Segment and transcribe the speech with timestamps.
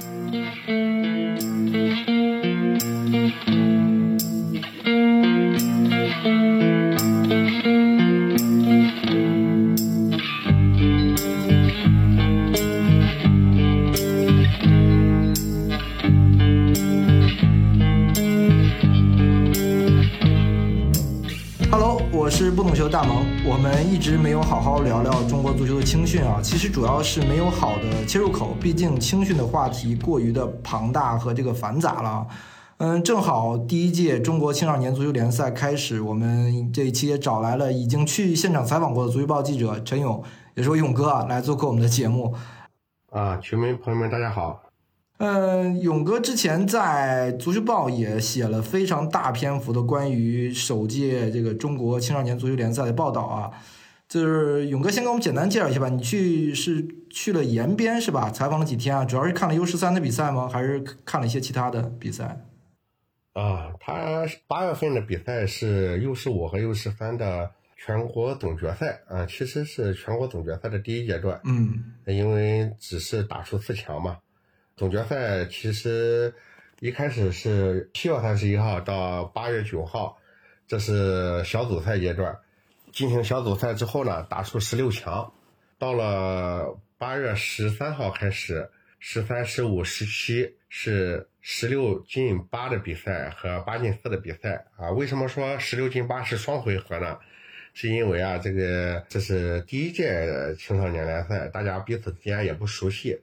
[0.00, 1.87] Thank you.
[26.78, 32.24] 主要是没有好的切入口，毕竟青训的话题过于的庞大和这个繁杂了。
[32.76, 40.22] 嗯，正好第一届中国青少年足球联赛开始，我们这一期也找来了已经去现场采访过的足球报记者陈勇，
[40.54, 42.32] 也是我勇哥啊，来做客我们的节目。
[43.10, 44.62] 啊，球迷朋友们，大家好。
[45.16, 53.50] 嗯，勇哥之前在足球报也写了非常大篇幅的关于首届这个中国青少年足球联赛的报道啊。
[54.08, 55.90] 就是勇哥先给我们简单介绍一下吧。
[55.90, 58.30] 你去是去了延边是吧？
[58.30, 59.04] 采访了几天啊？
[59.04, 60.48] 主要是看了 U 十三的比赛吗？
[60.48, 62.40] 还是看了一些其他的比赛？
[63.34, 71.38] 啊，他八月份的比赛是 U 十五和 U 十三的全国总决赛啊，其实是全国总决赛的第一阶段。
[71.44, 74.16] 嗯，因为只是打出四强嘛。
[74.74, 76.32] 总决赛其实
[76.80, 80.16] 一开始是七月三十一号到八月九号，
[80.66, 82.34] 这是小组赛阶段。
[82.92, 85.32] 进行小组赛之后呢，打出十六强。
[85.78, 94.90] 到了八月十三号开始，十三、十五、十七是十六进八的比赛和八进四的比赛啊。
[94.90, 97.18] 为什么说十六进八是双回合呢？
[97.74, 103.20] 是因为啊，这个这是第一届青少年联赛，大家彼此之间也不熟悉。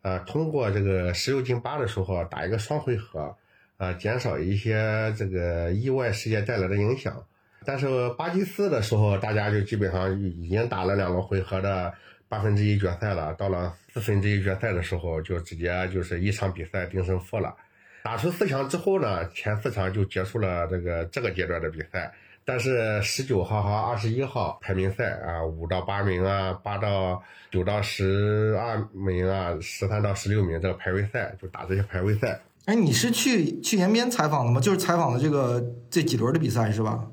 [0.00, 3.36] 啊，通过这个十六进八的时候打一个双回合，
[3.76, 7.24] 啊，减少一些这个意外事件带来的影响。
[7.64, 11.92] 但是八进四的时候，大家就基本上已经打了两个回合的
[12.28, 13.34] 八分之一决赛了。
[13.34, 17.54] 到了四分之一决赛的时候，就直接就是一场比赛定胜负了。
[18.02, 22.12] 打出四强之后呢，前四场就结束了这个这个阶段的比赛。
[22.44, 27.22] 但是十九号和二十一号排名赛啊，五到八名啊，八到
[27.52, 32.40] 九到十二名啊，十三到十六名这个排位赛就打这些排位赛。
[32.64, 34.60] 哎，你是去去延边采访的吗？
[34.60, 37.06] 就是采访的这个这几轮的比赛是吧？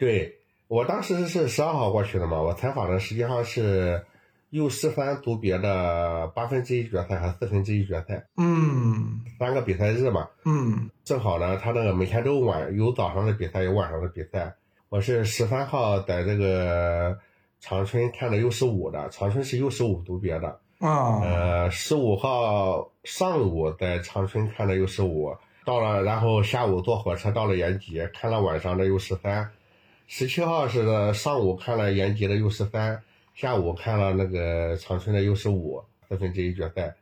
[0.00, 2.40] 对，我当时是十二号过去的嘛。
[2.40, 4.02] 我采访的实际上是
[4.48, 8.26] U 十三组别的八分之一决赛和四分之一决赛。
[8.38, 10.26] 嗯，三个比赛日嘛。
[10.46, 14.54] 嗯，正好呢，他那个每天都晚有早上的比赛，有晚上的比赛。
[14.88, 17.18] 我是十三号在这个
[17.60, 21.20] 长春看的 U 十五的，长春是 U 十五组别的啊。
[21.20, 25.36] 呃，十五号上午在长春看的 U 十五，
[25.66, 29.50] 到了，然后下午坐火车到了延吉看了晚上的 U 十三。
[30.12, 33.00] 十七号是上午看了延吉的 U 十三，
[33.32, 36.92] 下午看了那个长春的 U 十五四分之一决赛。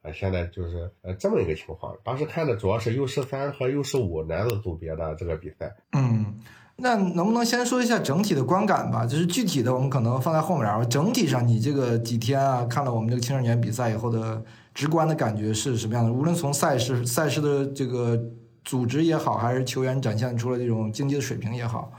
[0.00, 1.94] 啊，现在就是呃这么一个情况。
[2.02, 5.76] 当时看的主要是 U 十三和 U 十五男子组别的这个比赛。
[5.92, 6.40] 嗯。
[6.76, 9.04] 那能不能先说一下整体的观感吧？
[9.04, 10.86] 就是具体的，我们可能放在后面儿。
[10.86, 14.42] 整体上，你这个几天啊，看了我们这个青少年比赛以后的
[14.72, 16.10] 直观的感觉是什么样的？
[16.10, 18.18] 无论从赛事、赛事的这个
[18.64, 21.92] 组织也好，还是球员展现出了这种竞技的水平也好。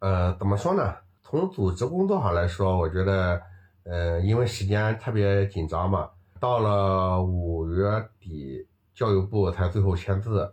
[0.00, 0.94] 呃，怎么说呢？
[1.24, 3.42] 从组织工作上来说，我觉得，
[3.84, 6.08] 呃，因为时间特别紧张嘛，
[6.40, 7.84] 到了五月
[8.20, 10.50] 底，教育部才最后签字，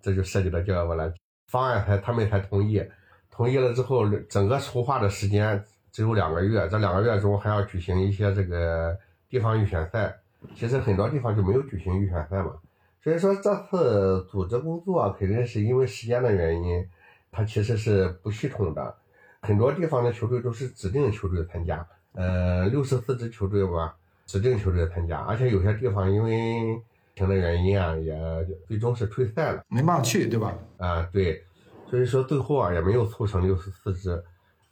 [0.00, 1.12] 这就涉及到教育部了。
[1.48, 2.82] 方案才他们才同意，
[3.30, 5.62] 同意了之后，整个筹划的时间
[5.92, 8.96] 只有两个月，这两个月中还要举行一些这个
[9.28, 10.16] 地方预选赛，
[10.54, 12.52] 其实很多地方就没有举行预选赛嘛。
[13.02, 16.88] 所以说这次组织工作肯定是因为时间的原因，
[17.36, 18.96] 它其实是不系统的，
[19.42, 26.80] 很多地方的球队都是指定球队参加，呃，六十四支球队吧，指定球队参加，而且有些地方因为。
[27.18, 28.14] 情的原因啊，也
[28.68, 30.52] 最终是退赛了，没办法去，对吧？
[30.76, 31.42] 啊，对，
[31.88, 34.22] 所以说最后啊也没有凑成六十四支，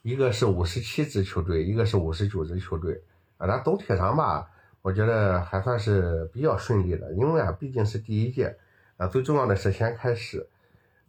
[0.03, 3.01] 一个是五十七支球队，一个是五十九支球队，
[3.39, 4.47] 啊，那总体上吧，
[4.83, 8.55] 我觉得还算是比较顺利的，因为啊毕竟是第一届，
[8.99, 10.47] 啊，最重要的是先开始，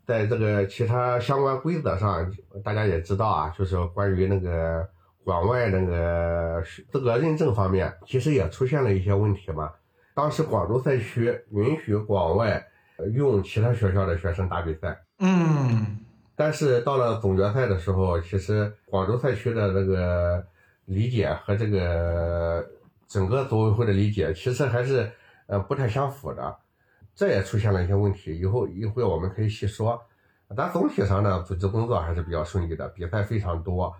[0.05, 2.31] 在这个其他相关规则上，
[2.63, 4.87] 大家也知道啊，就是关于那个
[5.23, 9.71] 广外那个资格认证方面，其实也出现了一些问题嘛。
[10.13, 12.65] 当时广州赛区允许广外
[13.13, 15.99] 用其他学校的学生打比赛，嗯，
[16.35, 20.45] 但是到了总决赛的时候，其实广州赛区的这个
[20.85, 22.65] 理解和这个
[23.07, 25.11] 整个组委会的理解其实还是
[25.47, 26.55] 呃不太相符的，
[27.15, 28.37] 这也出现了一些问题。
[28.37, 29.99] 以后一会我们可以细说，
[30.55, 33.91] 但总体上呢，组织工作还是比较顺利的，比赛非常多，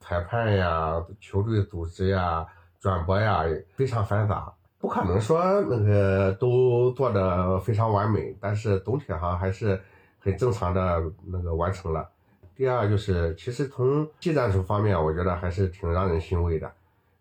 [0.00, 2.46] 裁判呀、球队组织呀、
[2.80, 4.52] 转播呀非常繁杂。
[4.78, 5.40] 不可能说
[5.70, 9.80] 那个都做的非常完美，但是总体上还是
[10.18, 12.08] 很正常的那个完成了。
[12.56, 16.70] 第二就是，其实从技战术方面，我觉得还是挺让人欣慰的。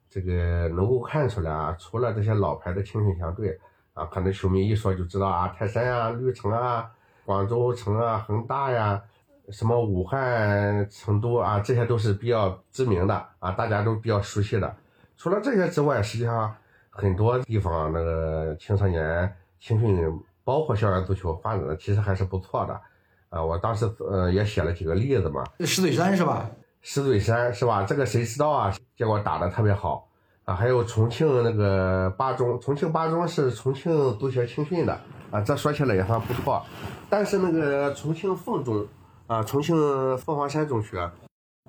[0.09, 3.59] 这个能够看出来啊，除了这些老牌的青训强队
[3.93, 6.89] 啊，可能球迷一说就知道啊，泰山啊、绿城啊、
[7.25, 9.01] 广州城啊、恒大呀，
[9.49, 14.75] 什么武汉、成都啊，这些都是比较知名的啊，大家都比较熟悉的。
[15.17, 16.55] 除了这些之外，实际上
[16.89, 20.01] 很多地方那个青少年青训，
[20.43, 22.81] 包括校园足球发展的其实还是不错的。
[23.29, 26.49] 啊，我当时呃也写了几个例子嘛，石嘴山是吧？
[26.81, 27.83] 石嘴山是吧？
[27.83, 28.73] 这个谁知道啊？
[28.97, 30.07] 结果打的特别好
[30.53, 34.99] 还有重庆那个八中，重庆八中是重庆足协青训的
[35.31, 36.65] 啊，这说起来也算不错。
[37.09, 38.87] 但是那个重庆凤中
[39.27, 39.75] 啊，重庆
[40.17, 41.09] 凤凰山中学，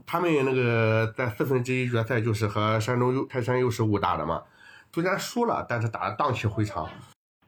[0.06, 4.42] 他们那个在四分之一决赛就是和山东泰山 U 十五打的嘛，
[4.92, 6.88] 虽然输了，但是打的荡气回肠。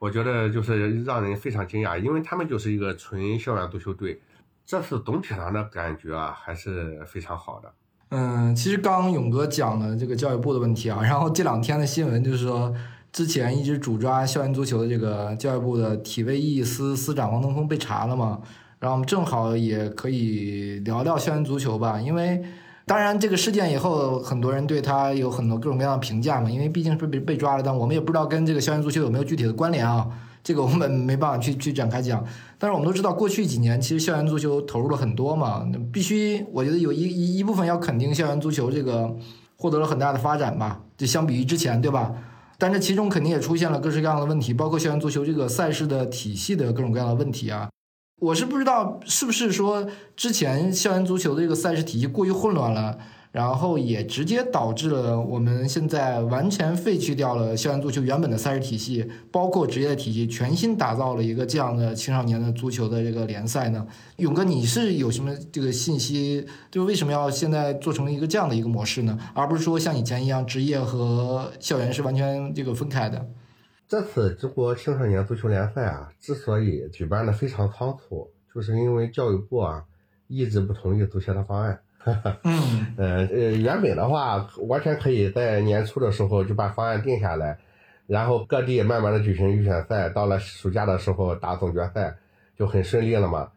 [0.01, 4.21] 我觉得就是让人非常惊讶，因为他们就是一个纯校园足球队，
[4.67, 7.73] 这次总体上的感觉啊还是非常好的。
[8.11, 12.73] 嗯，其实刚勇哥讲了这个教育部的问题啊，然后这两天的新闻就是说，
[13.13, 18.41] 之前一直主抓校园足球的这个教育部的体卫艺司司长王东峰被查了嘛，
[18.79, 22.43] 然后我们正好也可以聊聊校园足球吧，因为。
[22.87, 26.51] 当然，这个事件以后，很多人对他有很多各种各样的评价嘛。
[26.51, 30.07] 因为毕竟是被被抓了，但我们也不知道跟这个校园足球有没有具体的关联啊。
[30.45, 32.25] 这个我们没办法去去展开讲。
[32.57, 35.67] 但是我们都知道，过去几年其实校园足球投入了很多嘛。
[35.93, 39.17] 必须，我觉得有一一一部分要肯定校园足球这个
[39.57, 40.83] 获得了很大的发展吧。
[40.97, 42.15] 就相比于之前，对吧？
[42.57, 47.69] 但这其中肯定也出现了各式各样的问题，包括校园足球这个赛事的体系的各种各样的问题啊。
[48.21, 52.97] 我是不知道是不是说之前校园足球的这个赛事体系过于混乱了，
[53.35, 63.85] 然后也直接导致了我们现在完全废去掉了校园足球原本的赛事体系，包括职业体系，全新打造了一个这样的青少年的足球的这个联赛呢？
[64.19, 66.47] 勇哥，你是有什么这个信息？
[66.71, 69.19] 就为什么要现在做成一个这样的一个模式呢？
[69.35, 73.27] 而不是说像以前一样，职业和校园是完全这个分开的？
[73.89, 79.83] 这次中国青少年足球联赛啊，之所以举办的非常仓促，就是因为教育部啊
[80.29, 81.81] 一直不同意足协的方案。
[82.45, 87.59] 嗯，呃，原本的话完全可以在年初的时候就把方案定下来，
[88.07, 92.17] 然后各地慢慢的举行预选赛，到了暑假的时候打总决赛
[92.59, 93.49] 就很顺利了嘛。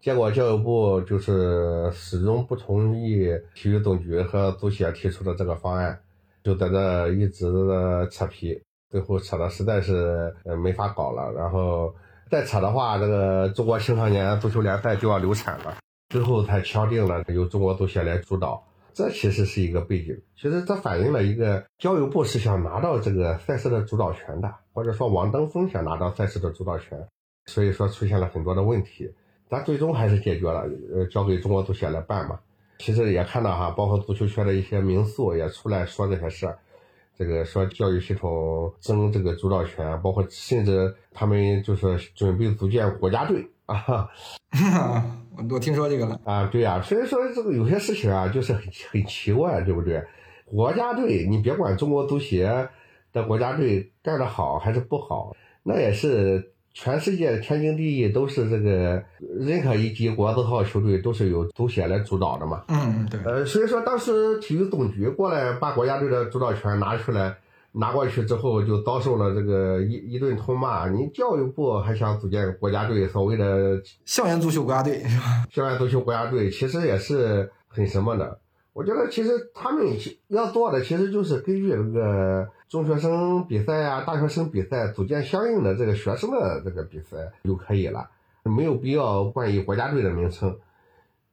[0.00, 6.00] 结果教育部就是始终不同意体育总局和足协提出的这个方案，
[6.42, 7.46] 就在这一直
[8.10, 8.62] 扯皮。
[8.90, 11.94] 最后扯的实在是呃没法搞了，然后
[12.28, 15.76] 再扯的话，这个中国青少年足球联赛就要流产了。
[16.10, 20.20] 最后才敲定了由中国足协来主导，这其实是一个背景。
[20.36, 27.06] 其实这反映了一个教育部是想拿到这个赛事的主导权的，或者说王登峰想拿到赛事的主导权，
[27.46, 29.14] 所以说出现了很多的问题。
[29.48, 32.40] 但最终还是解决了，呃，交给中国足协来办嘛。
[32.78, 36.58] 其实也看到哈，包括足球圈的一些名宿也出来说这些事儿。
[37.16, 44.08] 这个说教育系统争这个主导权，包括甚至他们就是准备组建国家队啊，
[45.36, 50.02] 我我听说这个了 啊，对呀，所以说这个有些事情啊，就是很很奇怪，对不对？
[50.44, 52.68] 国家队，你别管中国足协
[53.12, 56.52] 的国家队干得好还是不好，那也是。
[56.72, 59.02] 全世界天经地义都是这个
[59.40, 62.62] 任何一级国字号球队都是由足协来主导的嘛。
[62.68, 63.20] 嗯，对。
[63.24, 67.34] 呃，所以说当时体育总局过来把国家队的主导权拿出来
[67.72, 70.88] 拿过去之后，就遭受了这个一一顿痛骂。
[70.88, 75.46] 你教育部还想组建国家队，所谓的校园足球国家队是吧？
[75.50, 78.40] 校园足球国家队其实也是很什么的。
[78.72, 79.86] 我觉得其实他们
[80.28, 82.48] 要做的其实就是根据这个。
[82.70, 88.08] 中学生比赛啊，大学生比赛，组建相应的这个学生的这个比赛就可以了，
[88.44, 90.56] 没有必要冠以国家队的名称。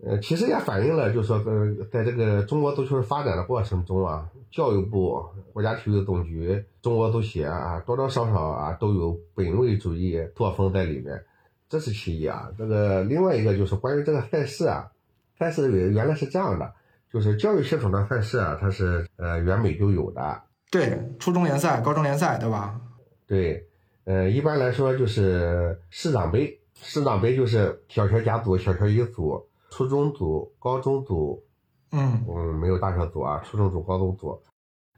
[0.05, 11.23] 呃，其实也反映了，就是说，呃，在这个中国足球发展的过程中啊，教育部、国家体育总局、中国足协啊，多多少少啊都有本位主义作风在里面，
[11.67, 12.51] 这是其一啊。
[12.57, 14.91] 这个另外一个就是关于这个赛事啊，
[15.39, 16.71] 赛事原来是这样的，
[17.11, 20.41] 就是教育系统的赛事啊，它是呃原本就有的。
[20.69, 22.79] 对，初中联赛、高中联赛，对吧？
[23.25, 23.67] 对，
[24.03, 31.43] 呃，一般来说就是市长杯，市长杯就是小学甲组、小学乙组、初中组、高中组，
[31.91, 34.41] 嗯嗯，没有大学组啊，初中组、高中组。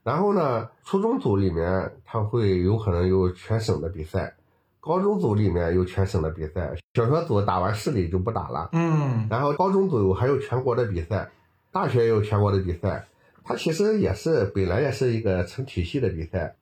[0.04, 4.38] 然后呢，初中组里面它会有可能有全省的比赛，
[4.80, 11.30] 高中组里面有全省的比赛，小学组打完市里就不打了，嗯，然后高中组还有全国的比赛，
[11.74, 13.06] 大学也有全国的比赛。
[13.44, 16.56] 它其实也是本来也是一个成体系的比赛，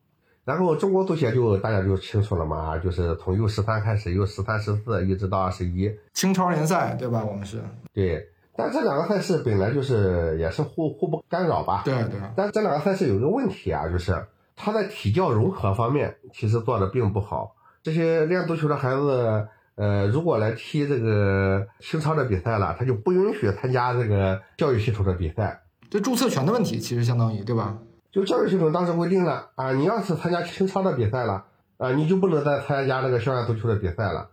[0.48, 7.22] 然后中国足协就大家就清楚了嘛，就是从 U 十三开始，U 十三、十四一直到二十一，青超联赛对吧？
[7.22, 7.62] 我们是
[7.94, 8.30] 对。
[8.56, 11.82] 但这两个赛事本来就是也是互互不干扰吧？
[11.84, 12.13] 对对。
[12.34, 14.25] 但这两个赛事有一个问题啊，就是
[14.56, 17.54] 他在体教融合方面其实做的并不好。
[17.84, 25.62] 这些练足球的孩子，呃，如果来踢这个青超的比赛了，他就不允许参加这个教育系统的比赛。
[25.89, 27.77] 这注册权的问题，其实相当于对吧？
[28.17, 31.45] 就教育系统当时规定了啊，你要是参加青超的比赛了
[31.77, 34.29] 啊，你就不能再参加那个校园足球的比赛了。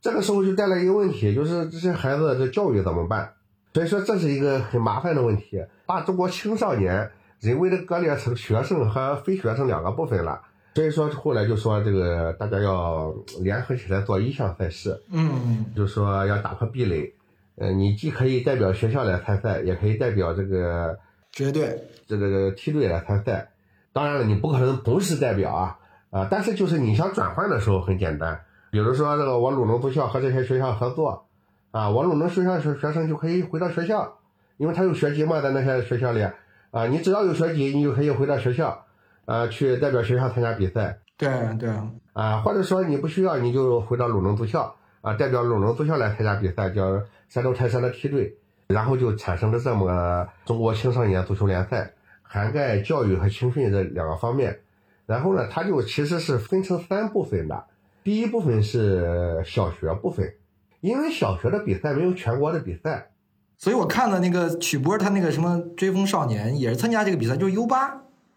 [0.00, 3.34] 这个时候就带来一个问题，就是这些孩子的教育怎么办？
[3.72, 7.08] 所以说这是一个很麻烦的问题，把中国青少年
[7.38, 10.40] 人为的割裂成学生和非学生两个部分了。
[10.74, 17.14] 所以说后来就说这个大家要联合起来做一项赛事，嗯，就说要打破壁垒，
[17.58, 20.98] 呃，你既可以代表学校来参赛，也可以代表这个
[21.30, 21.80] 职业队。
[22.18, 23.50] 这个梯队来参赛，
[23.92, 25.78] 当然了，你不可能同时代表啊
[26.10, 26.28] 啊！
[26.30, 28.40] 但是就是你想转换的时候很简单，
[28.70, 31.26] 比如说这个我鲁能足校和这些学校合作
[31.70, 34.18] 啊，我鲁能学校学学生就可以回到学校，
[34.56, 36.22] 因为他有学籍嘛，在那些学校里
[36.70, 38.86] 啊，你只要有学籍，你就可以回到学校
[39.24, 40.98] 啊，去代表学校参加比赛。
[41.16, 41.70] 对对
[42.12, 48.36] 啊，或者说你不需要，你就回到鲁能足校啊，代表鲁能足校来参加比赛，叫山东泰山的梯队，
[48.66, 51.92] 然后就产生了这么个中国青少年足球联赛。
[52.32, 54.60] 涵盖教育和青训这两个方面，
[55.04, 57.64] 然后呢，它就其实是分成三部分的。
[58.04, 60.32] 第一部分是小学部分，
[60.80, 63.10] 因为小学的比赛没有全国的比赛，
[63.58, 67.88] 所以我看了那个曲波他那个什么追风少年也是参加这个比赛，就是 U 八，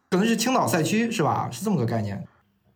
[0.10, 1.48] 可能是青岛赛区是吧？
[1.52, 2.28] 是这么个概念。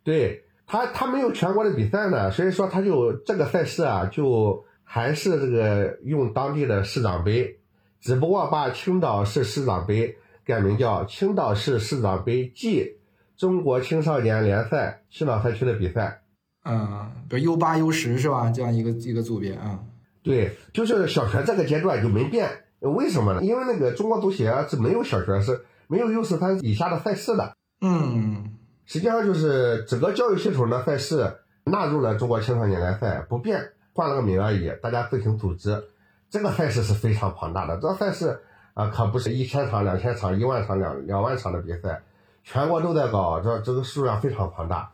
[0.04, 7.58] 对他，他没有全国的比赛呢，所以说他就这个赛事啊，就还是这个用当地的市长杯，
[8.00, 10.16] 只不过把青岛市市长杯。
[10.48, 13.02] 改名叫青岛市市长杯暨
[13.36, 16.22] 中国青少年联赛青岛赛区的比赛，
[16.64, 18.50] 嗯，比如 U 八 U 十是吧？
[18.50, 19.82] 这样一个一个组别啊。
[20.24, 22.50] 对，就是小学这个阶段就没变，
[22.80, 23.44] 为什么呢？
[23.44, 27.54] 因为那个中国足协是没有小学是没有 U 十三以下的赛事的。
[27.82, 28.54] 嗯，
[28.86, 35.84] 实际上就是整个教育系统的赛事纳入了中国青少年联赛不变，换了个名而已，大家自行组织。
[36.30, 38.40] 这个赛事是非常庞大的，这赛事。
[38.78, 42.00] 啊，可不是一千场、两千场、一万场、两两万场的比赛，
[42.44, 44.92] 全国都在搞，这这个数量非常庞大。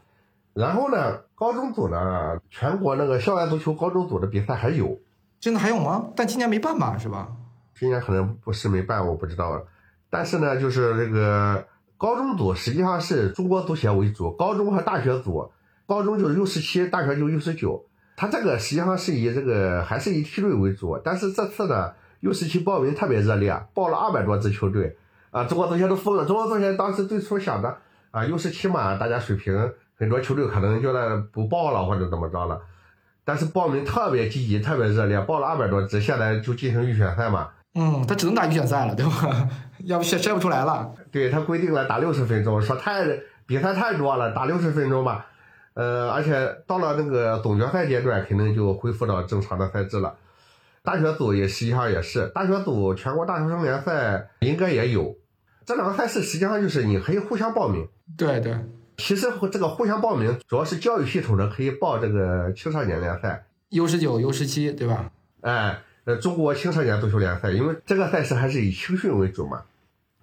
[0.54, 4.98] 然后呢，高中组呢，全国那个校园足球高中组的比赛还有，
[5.42, 6.06] 真的还有吗？
[6.16, 7.28] 但今年没办吧，是吧？
[7.78, 9.66] 今年可能不是没办，我不知道了。
[10.10, 11.66] 但是呢，就是这个
[11.98, 15.52] 高中组实际上是中国足协为主，高中和大学组，
[15.86, 17.84] 高中就是 U 十七，大学就 U 十九，
[18.16, 21.92] 它这个实际上是以这个还是以梯队为主，但是这次呢。
[22.24, 24.96] U 十七报名特别热烈，报了二百多支球队，
[25.30, 26.24] 啊，中国足协都疯了。
[26.24, 27.78] 中国足协当时最初想着，
[28.12, 32.62] 啊，U 十七嘛，大家水平很多球队可能觉得不报了或者怎么着了，
[33.26, 37.50] 但是报名特别积极，特别热烈，报了二百多支，现在就进行预选赛嘛。
[37.76, 39.50] 嗯，他只能打预选赛了，对吧？
[39.84, 40.90] 要不筛筛不出来了。
[41.12, 43.04] 对他规定了打六十分钟，说太
[43.46, 45.26] 比赛太多了，打六十分钟吧。
[45.74, 50.16] 呃，而且到了那个总决赛阶段，肯定就恢复到正常的赛制了。
[50.84, 55.16] 大学组也实际上也是，大学组全国大学生联赛应该也有，
[55.66, 57.88] 这两个赛事实际上就是你可以互相报名。
[58.18, 58.54] 对对，
[58.98, 65.10] 其实这个互相报名主要是教育系统的可以报这个青少年联赛，U 十九、U 十七，对吧？
[65.40, 69.64] 哎，呃，中国青少年足球联赛，因为这个赛事还是以青训为主嘛，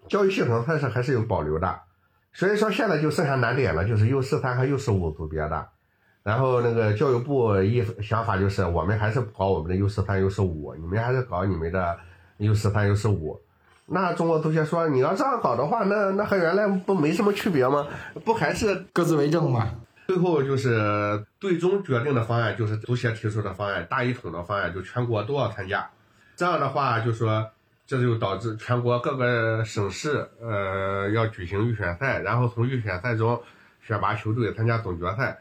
[0.08, 1.80] 教育系统赛事还是有保留的，
[2.34, 5.68] 所以说现在就剩下难点了，就是 U 十三和 U 十五组别的。
[6.22, 11.98] 然后那个教育部一想法就是，我们还是搞我们的 U 十三、U 十五，你们还是搞你们的
[12.36, 13.40] U 十三、U 十五。
[13.86, 17.88] 那中国足协说，你要这样搞的话，那那和原来不没什么区别吗？
[18.24, 19.66] 不还是各自为政吗？
[20.06, 25.88] 最后就是最终决定的方案，就是足协提出的方案，大一统的方案，就全国都要参加。
[26.36, 27.48] 这样的话，就说
[27.86, 33.40] 这就导致全国各个省市呃要举行预选赛，然后从预选赛中
[33.80, 35.38] 选拔球队参加总决赛。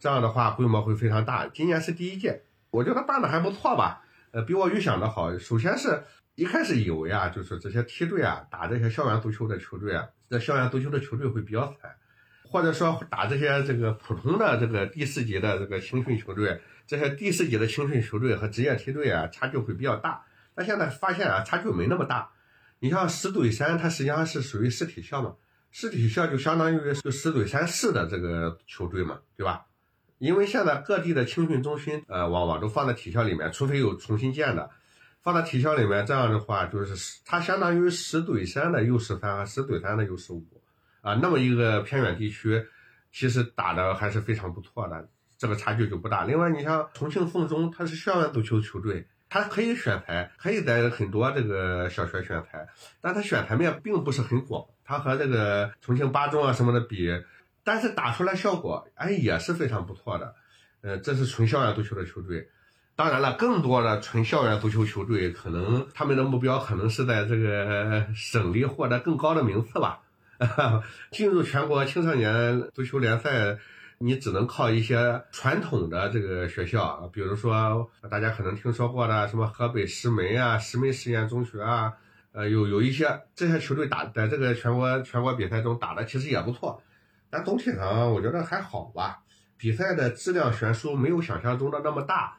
[0.00, 1.46] 这样的话规模会非常大。
[1.46, 4.02] 今年是第一届，我觉得办的还不错吧？
[4.32, 5.38] 呃，比我预想的好。
[5.38, 6.02] 首先是
[6.36, 11.94] 一开始以为啊，就是这些梯队啊，打这些校园足球的球队啊，这校园足球的球队会比较惨，
[12.50, 20.24] 或者说打这些这个普通的这个第四级的这个青训球队，这些第四级的青训球队和职业梯队啊，差距会比较大。
[20.54, 22.30] 但现在发现啊，差距没那么大。
[22.78, 25.34] 你像石嘴山，它实际上是属于市体校嘛，
[25.70, 29.66] 市体校就相当于就石嘴山市的这个球队嘛，对吧？
[30.20, 34.68] 因为现在各地的青训中心，呃，往往都放在体校里面，除非有重新建的，
[35.22, 36.04] 放在体校里面。
[36.04, 40.44] 这样的话，就是它相当于石怼山的 U 十三和石怼山的 U 十五，
[41.00, 42.62] 啊，那么一个偏远地区，
[43.10, 45.08] 其实打的还是非常不错的，
[45.38, 46.24] 这个差距就不大。
[46.24, 52.68] 另外，你像重庆凤中，它是校园足球球队，它可以选材，可以在很多这个小学选材，
[53.00, 54.66] 但它选材面并不是很广。
[54.84, 57.08] 它和这个重庆八中啊什么的比，
[57.64, 60.34] 但是打出来效果，哎，也是非常不错的。
[60.82, 62.48] 呃，这是纯校园足球的球队。
[62.96, 70.00] 当然了，更多的纯校园足球球队，可能他们的目标可能是在这个省里获得更高的名次吧。
[71.10, 73.58] 进入全国青少年足球联赛，
[73.98, 81.92] 你只能靠一些传统的这个学校，比如说大家可能听说过的什么河北石门啊、石门实验中学啊。
[82.32, 86.80] 呃，有有一些这些球队打在这个全国全国比赛中打的其实也不错，
[87.30, 89.22] 但总体上我觉得还好吧。
[89.56, 92.36] 比赛的质量悬殊没有想象中的那么大，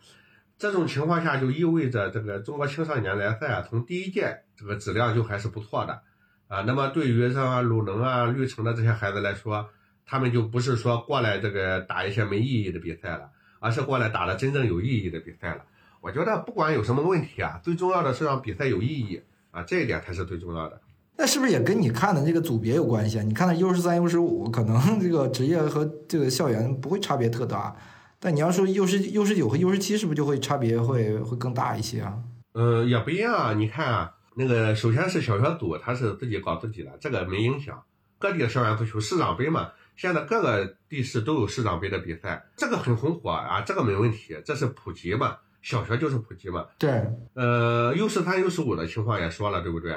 [0.57, 6.01] 这种情况下就意味着这个中国青少年联赛啊，从第一届这个质量就还是不错的
[6.48, 6.62] 啊。
[6.62, 9.69] 那么对于像鲁能啊、绿城的这些孩子来说，
[10.05, 13.29] 他们就不是说过来这个打一些没意义的比赛了，
[13.60, 15.65] 而是过来打了真正有意义的比赛了。
[16.01, 19.21] 我觉得不管有什么问题啊，最重要的是让比赛有意义。
[19.51, 20.79] 啊，这一点才是最重要的。
[21.21, 23.21] 那是不是也跟你看的这个组别有关系啊？
[23.21, 27.75] 你看的 U 十三、U 十五，可能这个职业和这个校园不会差别特大，
[28.19, 32.17] 但你要说 U 十 U 十九和 U 十七，是不是就会差别会会更大一些啊？
[32.53, 33.53] 呃，也不一样啊。
[33.53, 37.79] 你看啊，那个首先是小学组，他是自己搞自己的，这个没影响。
[38.17, 45.37] 各地的校园足球市长杯嘛，现在各个地市都有市长杯的比赛，这个很红火啊，这个没问题，这是普及嘛。
[45.61, 46.89] 小学就是普及嘛，对，
[47.35, 49.95] 呃，U 十三、U 十五的情况也说了，对不对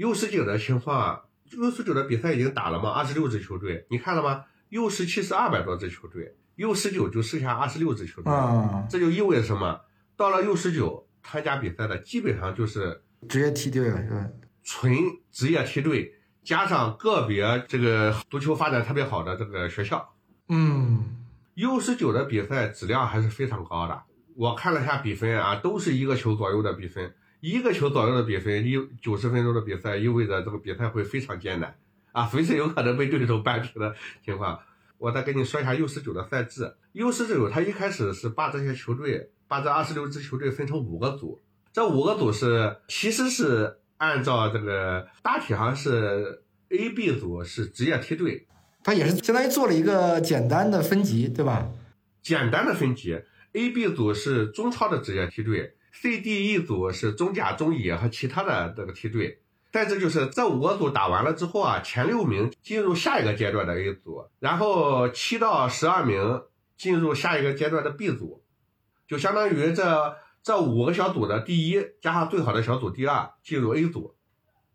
[0.00, 1.20] ？U 十九的情况
[1.58, 8.32] ，U 十九的比赛已经打了嘛，二十六支球队，你看了吗？U 十七是二百多支球队，U 十九就剩下二十六支球队，
[8.88, 9.82] 这就意味着什么？
[10.16, 14.26] 到了 U 十九参加比赛的基本上就是职业梯队了，是吧？
[14.62, 14.94] 纯
[15.30, 20.14] 职业梯队加上个别这个足球发展特别好的这个学校，
[20.48, 21.26] 嗯
[21.56, 24.02] ，U 十九的比赛质量还是非常高的。
[24.34, 31.74] 我看了一下比分啊，都是一个球左右的比分，一个球左右的比分，一九十分钟的比赛意味着这个比赛会非常艰难
[32.12, 34.60] 啊，随时有可能被对手扳平的情况。
[34.98, 41.40] 我再跟你说一下 U 十九的赛制，U 十九它一开始是把这些球队，把这二十六支球队分成五个组，
[41.72, 48.46] 这五个组是其实是按照这个大体上是 A、B 组是职业梯队，
[48.84, 51.70] 它也是相当于做了一个简单的分级，对吧？
[52.20, 53.18] 简单的分级。
[53.52, 59.40] A、B 组是中超的职业梯队，C、D、E 组是中甲、中乙和其他的这个梯队。
[59.72, 66.42] 再这就是这五个组打完了之后啊，前六名进入下一个阶段的 A 组，然后七到十二名
[66.76, 68.42] 进入下一个阶段的 B 组，
[69.06, 74.16] 就相当于这这五个小组的第一加上最好的小组第二进入 A 组。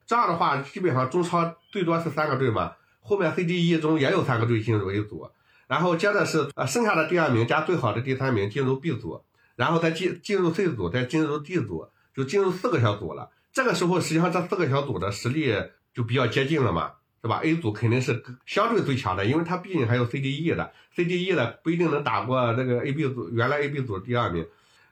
[0.06, 5.30] 这样的话，基本上中超最多是三个队嘛，后面 C、D、E 中也有三个队进入 A 组。
[5.68, 9.24] 然后接着是呃剩下的第二名加最好的第三名进入 B 组，
[9.56, 13.30] 然后再进进入 C 组，再进入 D 组，就进入四个小组了。
[13.54, 15.54] 这个时候实际上这四个小组的实力
[15.94, 16.92] 就比较接近了嘛，
[17.22, 24.46] 是吧？A 组肯定是相对最强的，因为它毕竟还有 C、D、E 的，C、D、E 的不一定能打过那个 A、B 组原来 A、B 组第二名。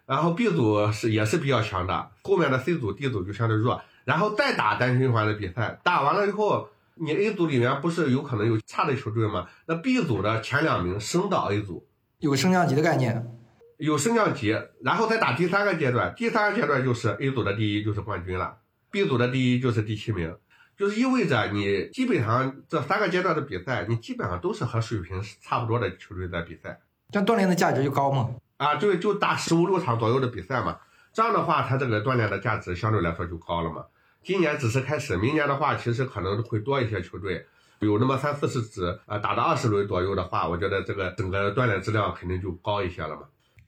[0.06, 3.82] 然后 B 组是也是比较强的，后面的 C 组、D 组就相对弱。
[4.06, 6.69] 然后再打单循环的比赛，打完了以后。
[6.95, 9.47] 你 A 组里面不是有可能有差的球队吗？
[9.65, 11.88] 那 B 组的前两名升到 A 组，
[12.19, 13.36] 有升降级的概念，
[13.86, 18.58] 有升降级，然后再打第三个阶段，第三个阶段就是 A 组的第一就是冠军了
[18.89, 20.34] ，B 组的第一就是第七名，
[20.78, 26.80] 就是意味着你基本上这三个阶段的比赛，你基本上都是和水平差不多的球队在比赛，
[27.12, 28.30] 这样锻炼的价值就高嘛？
[28.56, 30.78] 啊，对，就打十五六场左右的比赛嘛，
[31.12, 33.84] 这样的话，它这个锻炼的价值相对来说就高了嘛。
[34.24, 37.46] 今年只是开始，明年的话，其实可能会多一些球队，
[37.80, 43.24] 有那么三四十支，呃，打到二十轮左右的话，我觉得这个整个锻炼质量肯定就高一些了嘛。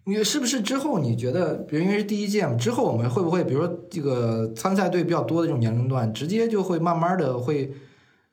[0.08, 7.72] 你是不是之后你觉得，比如因为是第一届嘛，之后我们会不会，比如说这个参赛队比较多的这种年龄段，直接就会慢慢的会，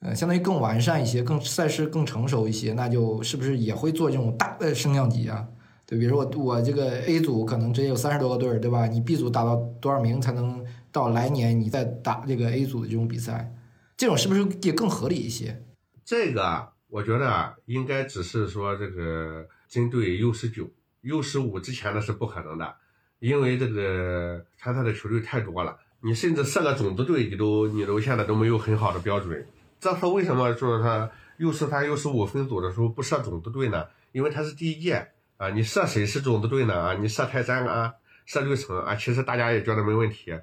[0.00, 5.48] 呃，相当于更完善一些，更赛事更成熟一些，那就是不是也会做这种大的升降级啊？
[5.86, 8.86] 对，比如说我我这个 A 组可能直接有三十多个队儿，对吧？
[8.86, 10.64] 你 B 组打到多少名才能？
[10.92, 13.50] 到来年你再打这个 A 组的这种比赛，
[13.96, 15.64] 这种是不是也更合理一些？
[16.04, 20.68] 这个我觉得应该只是说这个针对 U 十九、
[21.02, 22.74] U 十五之前的是不可能的，
[23.18, 29.46] 因为这个参赛的球队太多了，你甚至设个种子队，你都你都现在都没有很好的标准。
[29.80, 33.86] 这次为什么说他 U 十三、U 十五分组的时候不设种子队呢？
[34.12, 36.74] 因为他是第一届啊，你设谁是种子队呢？
[36.74, 37.94] 啊，你设泰山啊，
[38.26, 40.38] 设绿城啊，其实大家也觉得没问题。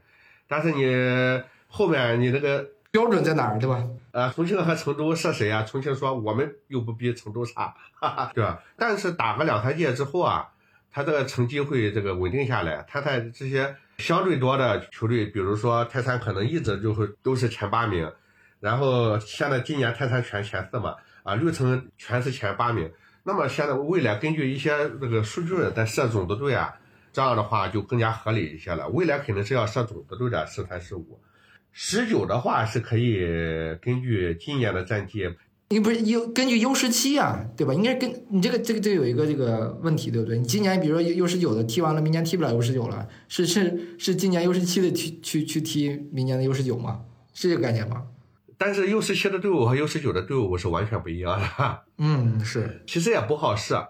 [0.47, 3.83] 但是你后面你那个标准在哪儿，对吧？
[4.11, 5.61] 呃，重庆和成都是谁啊？
[5.63, 8.63] 重庆说我们又不比成都差，哈哈，对吧？
[8.75, 10.49] 但是打个两三届之后啊，
[10.91, 12.83] 他这个成绩会这个稳定下来。
[12.87, 18.11] 他在这些相对多的球队，比如说泰山，可能一直就会都是前八名。
[18.59, 22.91] 然后现在今年泰山全前四嘛，啊，绿城全是前八名。
[23.23, 26.73] 那么现在未来根据一些这个数据在设种子队啊，
[27.13, 28.89] 这样的话就更加合理一些了。
[28.89, 31.21] 未来肯定是要设种子队的十三十五。
[31.71, 33.19] 十九的话是可以
[33.81, 35.29] 根据今年的战绩，
[35.69, 37.73] 你不是优根据优十七啊，对吧？
[37.73, 40.37] 应该跟你这个这个这个有一个这个问题，对不对？
[40.37, 47.01] 你今年比如说优十九的踢完了，明年踢不了优十九了，是是 是今年优十七的去去去踢明年的优十九吗？
[47.33, 48.03] 是这个概念吗？
[48.57, 51.79] 但是 U 十七的队伍和 U 十九的队伍是完全不一样的。
[51.97, 53.87] 嗯，是，其实也不好设。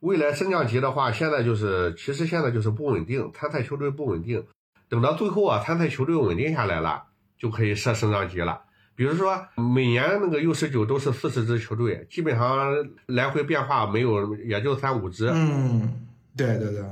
[0.00, 4.44] 未来升降级的话，现在就是其实现在就是不稳定，参赛球队不稳定。
[4.88, 7.02] 等到最后啊，参赛球队稳定下来了。
[7.44, 8.62] 就可以设升降级了。
[8.96, 12.72] 比如说，每年那个 U 十九都是四十支球队，基本上
[13.04, 15.28] 来回变化没有，也就三五支。
[15.30, 16.82] 嗯，对对对，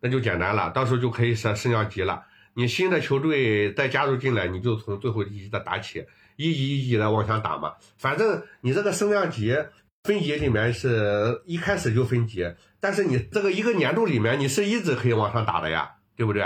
[0.00, 2.24] 那就简单了，到时候就可以设升降级了。
[2.54, 7.74] 你新的球队再加入进来，你就从最后一级的打起，一级一级的往上打嘛。
[7.96, 9.56] 反正你这个升降级
[10.02, 16.42] 分级里面是一开始就分级，但是你这个一个年度里面你是一直可以往上打的呀，对不对？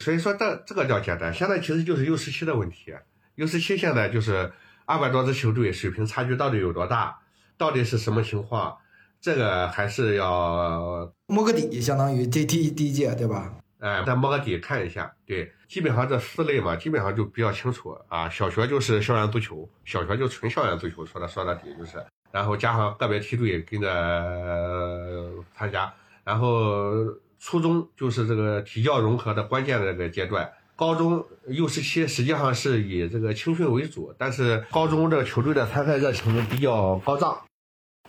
[0.00, 1.32] 所以说，这这个叫简单。
[1.32, 2.94] 现在其实就是 U 十七的问题。
[3.34, 4.50] U 十七现在就是
[4.86, 7.18] 二百多支球队，水平差距到底有多大？
[7.58, 8.78] 到底是什么情况？
[9.20, 13.54] 这个还是要摸个底，相当于这第第一届，对吧？
[13.78, 15.14] 哎，再摸个底看一下。
[15.26, 18.26] 对，基本上这四类嘛，基本上就比较清楚啊。
[18.30, 25.92] 小学就是校园足球，小学就纯校园足球，说的说到底就是，然后加上个别梯队跟着参加，
[26.24, 26.94] 然后。
[27.40, 37.38] 初中就是这个体教融合的关键的这个阶段，高中幼十七实际上是以这个青训为主，但是高中这个球队的参赛热情比较高涨，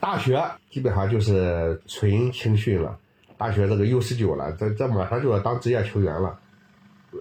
[0.00, 0.38] 大学
[0.70, 2.98] 基本上就是纯青训了，
[3.38, 6.38] 大学这个 U 十九了，这这马上就要当职业球员了，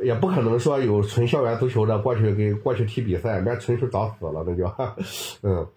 [0.04, 4.65] 也不可能说有纯校园足球的过去给过去踢比赛，那纯属找死了，那就，
[5.43, 5.67] 嗯，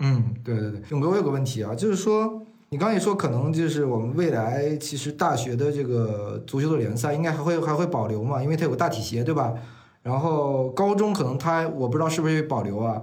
[0.00, 2.45] 嗯，对对对，勇哥，我有个问题啊，就是说。
[2.68, 9.54] 你刚才说，可能就是我们未来其实大学的这个足球的联赛应该还会还会保留嘛，因为它有个大体协，对吧？
[10.02, 13.00] 然后高中可能它我不知道是不是保留啊，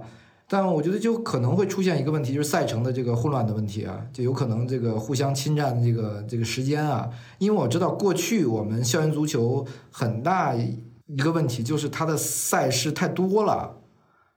[0.48, 7.08] 但我觉得就可能会出现一个问题，就是赛程的这个混乱的问题啊，就有可能这个互相侵占这个这个时间啊。
[7.38, 13.76] 因为我知道过去我们校园足球很大一个问题就是它的赛事太多了。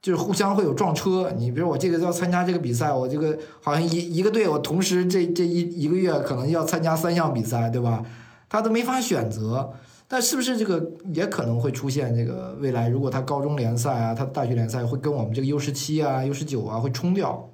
[0.01, 8.03] 就是互相会有撞车，你比如我这个要参加这个比赛，我这个好像一一个队我同时这这一一个月可能要参加三项比赛，对吧？
[8.49, 9.73] 他都没法选择。
[10.10, 12.88] 但是不是这个也可能会出现这个未来？
[12.88, 17.49] 如果他高中联赛啊，他大学联赛会跟我们这个 U 十七啊、U 十九啊会冲掉？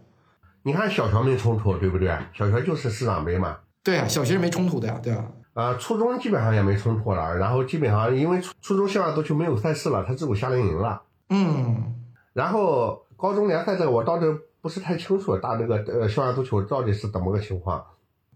[0.62, 2.16] 你看小学没冲突，对不对？
[2.38, 3.58] 小学就是市长杯嘛。
[3.84, 5.26] 对啊，小学是没冲突的呀，对吧？
[5.56, 11.02] 啊，初中基本上也没冲突了，然后基本上因为初初中校园足球没有赛事了，他只有夏令营了。
[11.30, 11.96] 嗯。
[12.34, 17.84] 然后高中联赛这个我倒是不是太清楚，打这个呃校园足球到底是怎么个情况？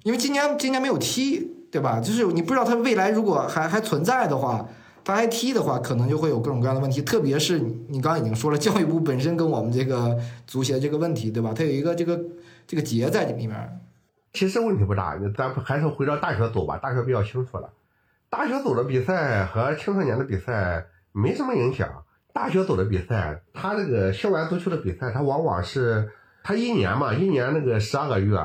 [0.03, 1.39] 因为今年今年没有踢，
[1.71, 1.99] 对吧？
[1.99, 4.65] 就是你不知道他未来如果还还存在的话，
[5.03, 7.01] 他还踢的话，可能就会有各种各样的问题。
[7.01, 11.53] 特别是你刚刚已经说了，教育部本身跟我们这个足协这个问题，对吧？
[11.55, 12.19] 它有一个这个
[12.67, 13.81] 这个结在这里面。
[14.33, 16.77] 其实问题不大，咱还是回到大学走吧。
[16.77, 17.69] 大学比较清楚了，
[18.29, 22.03] 大学组的比赛和青少年的比赛没什么影响。
[22.37, 26.07] 大学走的比赛，他这个校园足球的比赛，他往往是
[26.43, 28.39] 他一年嘛，一年那个十二个月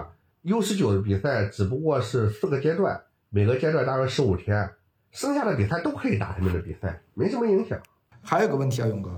[0.44, 4.70] ，U 十九的比赛只不过是四个阶段，每个阶段大概十五天，
[5.10, 7.78] 剩下的比赛都可以打他们的比赛，没什么影响。
[8.22, 9.10] 还有个问题啊，勇哥，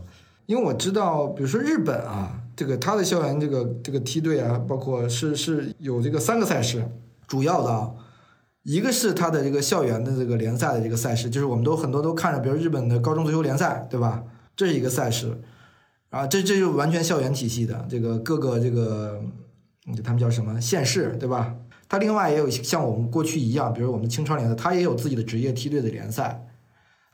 [0.47, 6.85] 因为我知道，比如说日本啊，这个他的校园这个这个梯队啊，包括是是有这个三个赛事，
[7.29, 7.93] 主要的啊，
[8.65, 14.25] 一个是他的这个校园的这个联赛的这个赛事，就是我们都很多都看着，比如日本的高中足球联赛，对吧？
[14.57, 15.40] 这是一个赛事，
[16.11, 19.21] 啊，这这就完全校园体系的，这个各个这个，
[20.05, 21.57] 他们叫什么县市，对吧？
[21.88, 26.47] 它另外也有像我们过去一样，比如我们青超联赛，它也有自己的职业梯队的联赛，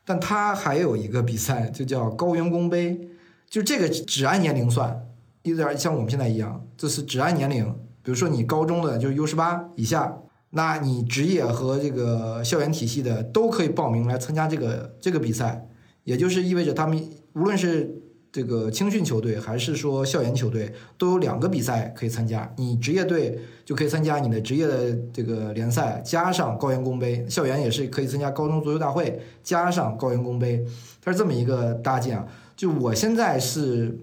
[0.04, 3.08] 但它还有一个比赛，就叫高员工杯，
[3.48, 5.06] 就这个只按年龄算，
[5.42, 7.64] 有点像我们现在一样，就是只按年龄，
[8.02, 10.18] 比如说你高中的就是 U 十八以下，
[10.50, 15.66] 那你职业和这个校园体系的都可以报名来参加这个这个比赛，
[16.04, 17.02] 也就是意味着他们。
[17.34, 22.52] 无论是这个青训球队还是说校园球队，都有两个比赛可以参加。
[22.56, 30.64] 你职业队就可以参加你的职业的这个联赛，加上高原工杯；校园也是可以参加高中足球大会，加上高原工杯。
[31.02, 32.26] 它是这么一个搭建啊。
[32.54, 33.98] 就我现在是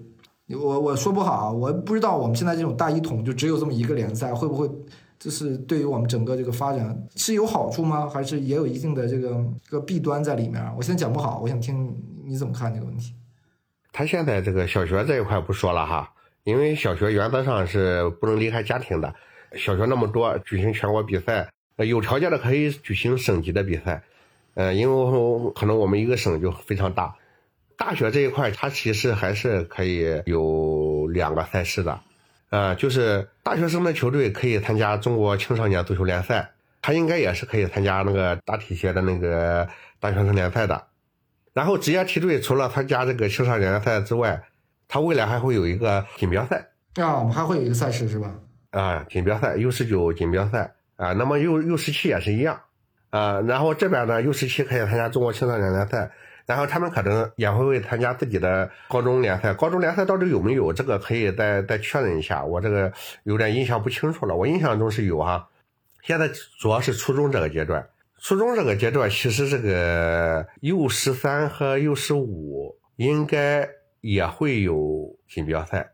[0.50, 4.68] 我我说不好啊，我不知道我们现在这种大一统就只有这么一个联赛，会不会
[5.18, 8.06] 就是对于我们整个这个发展是有好处吗？
[8.06, 10.62] 还是也有一定的这个个弊端在里面？
[10.76, 13.14] 我现在讲不好，我想听你怎么看这个问题。
[13.98, 16.12] 他现在这个小学这一块不说了哈，
[16.44, 19.12] 因为小学原则上是不能离开家庭的。
[19.56, 24.04] 小学那么多，举行全国比赛，有条件的可以举行省级的比赛。
[24.54, 27.16] 呃，因为可能我们一个省就非常大。
[27.76, 31.98] 大学这一块，它其实还是可以有两个赛事的，
[32.50, 40.84] 呃，就是大学生的球队可以参加中国青少年足球联赛，他应该也是可以参加那个大体协的那个大学生联赛的。
[41.58, 44.40] 然后职业梯队除了参加这个青少年联赛之外，
[44.86, 48.32] 他未来还会有一个锦标赛啊，我们还会有一个赛事是吧？
[48.70, 52.60] 啊，锦标赛 U 十九锦标赛啊，那么 U U 十七也是一样
[53.10, 53.40] 啊。
[53.40, 56.12] 然后这边呢，U 十七可以参加中国青少年联赛。
[56.46, 60.72] 然后他们可能也会会参加自己的高中联赛，高中联赛到底有没有？
[60.72, 62.92] 这个可以再再确认一下，我这个
[63.24, 64.36] 有点印象不清楚了。
[64.36, 65.48] 我印象中是有哈。
[66.02, 67.84] 现在主要是初中这个阶段，
[68.18, 73.68] 初中这个阶段其实这个 U 十三和 U 十五应该
[74.00, 75.92] 也会有锦标赛，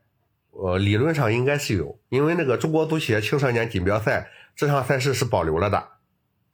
[0.50, 5.82] 呃，理论上应该是有，因为那个中国足协青少年锦标赛这项赛事是保留了的。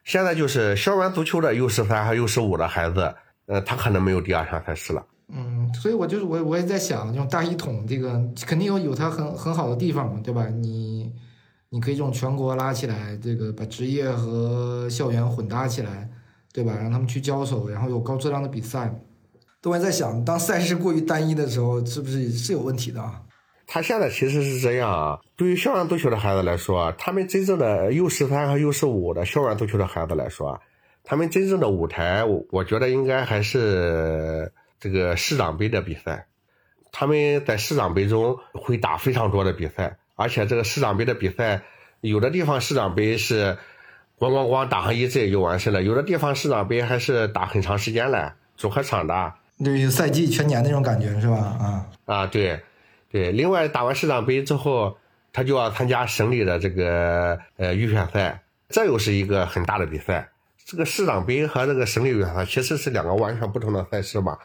[0.04, 3.14] 现在就是校园足球的 U 十三和 U 十五的孩子。
[3.46, 5.04] 呃，他可能没有第二场赛事了。
[5.26, 8.12] 嗯，所以我就是我我也在想，这种大一统这个
[8.46, 10.46] 肯定有有它很很好的地方嘛，对吧？
[10.46, 11.12] 你
[11.72, 16.11] 你可以这种全国拉起来，这个把职业和校园混搭起来，
[16.52, 16.76] 对吧？
[16.76, 18.92] 让他们去交手，然后有高质量的比赛。
[19.62, 23.02] 都还在想，当赛事过于单一的时候，是不是是有问题的？
[23.66, 30.61] 他现在其实是这样啊，对于校园足球的孩子来说，他们真正的 U 十三和 U 十五的校园足球的孩子来说。
[31.04, 36.26] 他们真正的舞台，我我觉得应该还是这个市长杯的比赛。
[36.92, 41.62] 他们在市长杯中会打非常多的比赛，而且这个市长杯的比赛，
[42.02, 43.56] 有的地方市长杯是
[44.18, 49.33] 咣咣咣打上一阵就完事了，有的地方市长杯还是打很长时间嘞，组合场的。
[49.64, 51.37] 对，赛季全年那种感觉是吧？
[51.37, 52.61] 啊啊，对
[53.11, 53.33] 对。
[53.33, 54.98] 另外，打完市长杯之后，
[55.33, 60.28] 他就要参加省里的这个呃预选赛，这又是一个很大的比赛。
[60.66, 64.37] 这个市长杯和这个省里预选赛其实是两个完全不同的赛事嘛，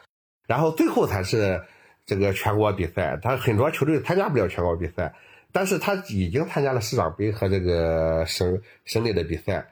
[0.46, 1.62] 然后最后才是
[2.06, 3.18] 这个全国比赛。
[3.22, 5.14] 他很多球队参加不了全国比赛，
[5.52, 9.66] 但是他已经参加了市长杯和这个省省里的比赛。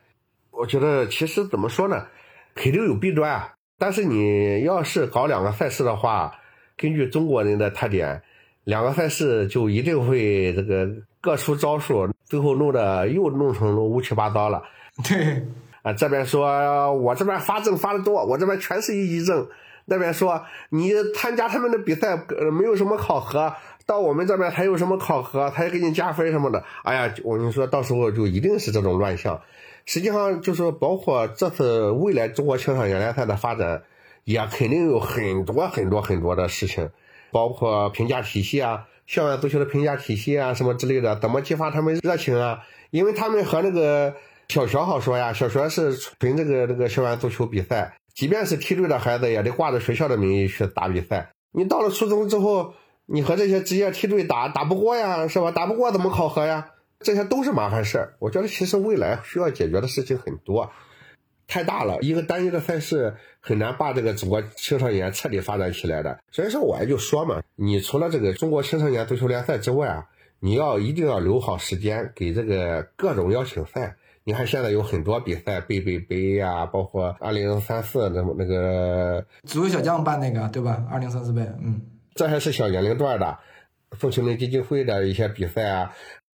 [0.50, 2.06] 我觉得其实怎么说呢，
[2.54, 3.54] 肯定有弊端啊。
[3.78, 6.34] 但是你要是搞两个赛事的话，
[6.76, 8.22] 根据中国人的特点，
[8.64, 10.88] 两个赛事就一定会这个
[11.20, 14.62] 各出招数，最后弄得又弄成乌七八糟了。
[15.08, 15.44] 对。
[15.82, 19.46] 啊，这边说我这边发证发的多，我这边全是一级证。
[19.84, 23.52] 那边说你参加他们的比赛，呃，没有什么考核，
[23.86, 26.64] 到我们这边才有什么考核，才给你加分什么的。
[26.82, 29.42] 哎呀，我跟你说到时候就一定是这种乱象。
[29.86, 33.82] 实际上就是包括这次未来中国青少年联赛的发展，
[34.24, 36.90] 也肯定有很多很多很多的事情，
[37.30, 42.60] 包括评价体系啊，校园足球的评价体系啊，什么之类的，怎么激发他们热情啊？
[42.90, 44.14] 因为他们和那个。
[44.46, 51.30] 小学好说呀，小学是纯这个这个校园足球比赛，即便是梯队的孩子也得挂着学校的名义去打比赛。
[51.50, 52.74] 你到了初中之后，
[53.06, 55.50] 你和这些职业梯队打打不过呀，是吧？
[55.50, 56.70] 打不过怎么考核呀？
[57.00, 58.14] 这些都是麻烦事儿。
[58.18, 60.70] 我觉得其实未来需要解决的事情很多，
[61.46, 66.18] 太大了，一个单一的赛事很难把这个中国青少年彻底发展起来的。
[66.30, 70.06] 所以说，我也就说嘛，你除了这个中国青少年足球联赛之外啊，
[70.40, 73.96] 你要一定要留好时间给这个各种邀请赛。
[74.26, 80.86] 你看，现在有很多比赛，贝贝杯呀，包括二零三四那么那个足球小将办那个，对吧？
[80.90, 81.82] 二零三四杯，嗯，
[82.14, 83.38] 这还是小年龄段的，
[83.92, 85.92] 凤庆龄基金会的一些比赛啊。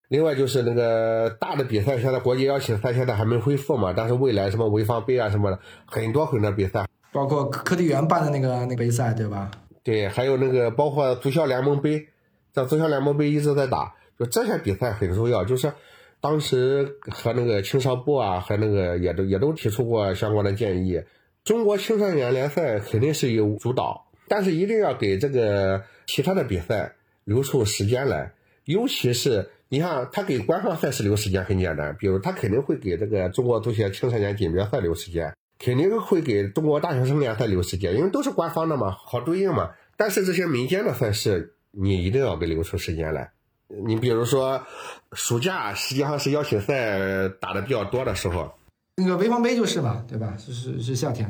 [0.08, 9.50] 另外就是那个大的比赛，现在国际邀请赛现在还没恢复嘛，但是未来什么潍坊杯啊什么的，很多很多比赛，包括科科技园办的那个那杯赛，对吧？
[9.82, 12.08] 对，还有那个包括足校联盟杯，
[12.52, 15.72] 这足校联盟杯一直在打，就这些比赛很重要，就是。
[16.22, 21.02] 当时和那个青少部啊，和那个也都也都提出过相关的建议。
[21.44, 26.92] 中国青少年联赛肯定是有主导，但是一定要给这个其他的比赛
[27.24, 28.32] 留出时间来。
[28.64, 39.72] 尤其是你看，他给官方赛事留时间很简单，比如他肯定会给这个中国足协青少年锦标赛留时间，肯定会给中国大学生联赛留时间，因为都是官方的嘛，好对应嘛。
[39.96, 43.32] 但是这些民间的赛事，你一定要给留出时间来。
[43.84, 44.64] 你比如说，
[45.12, 48.52] 暑假实际上是邀请赛打的比较多的时候，
[48.96, 50.36] 那个潍坊杯就是嘛，对吧？
[50.38, 51.28] 是是是夏天，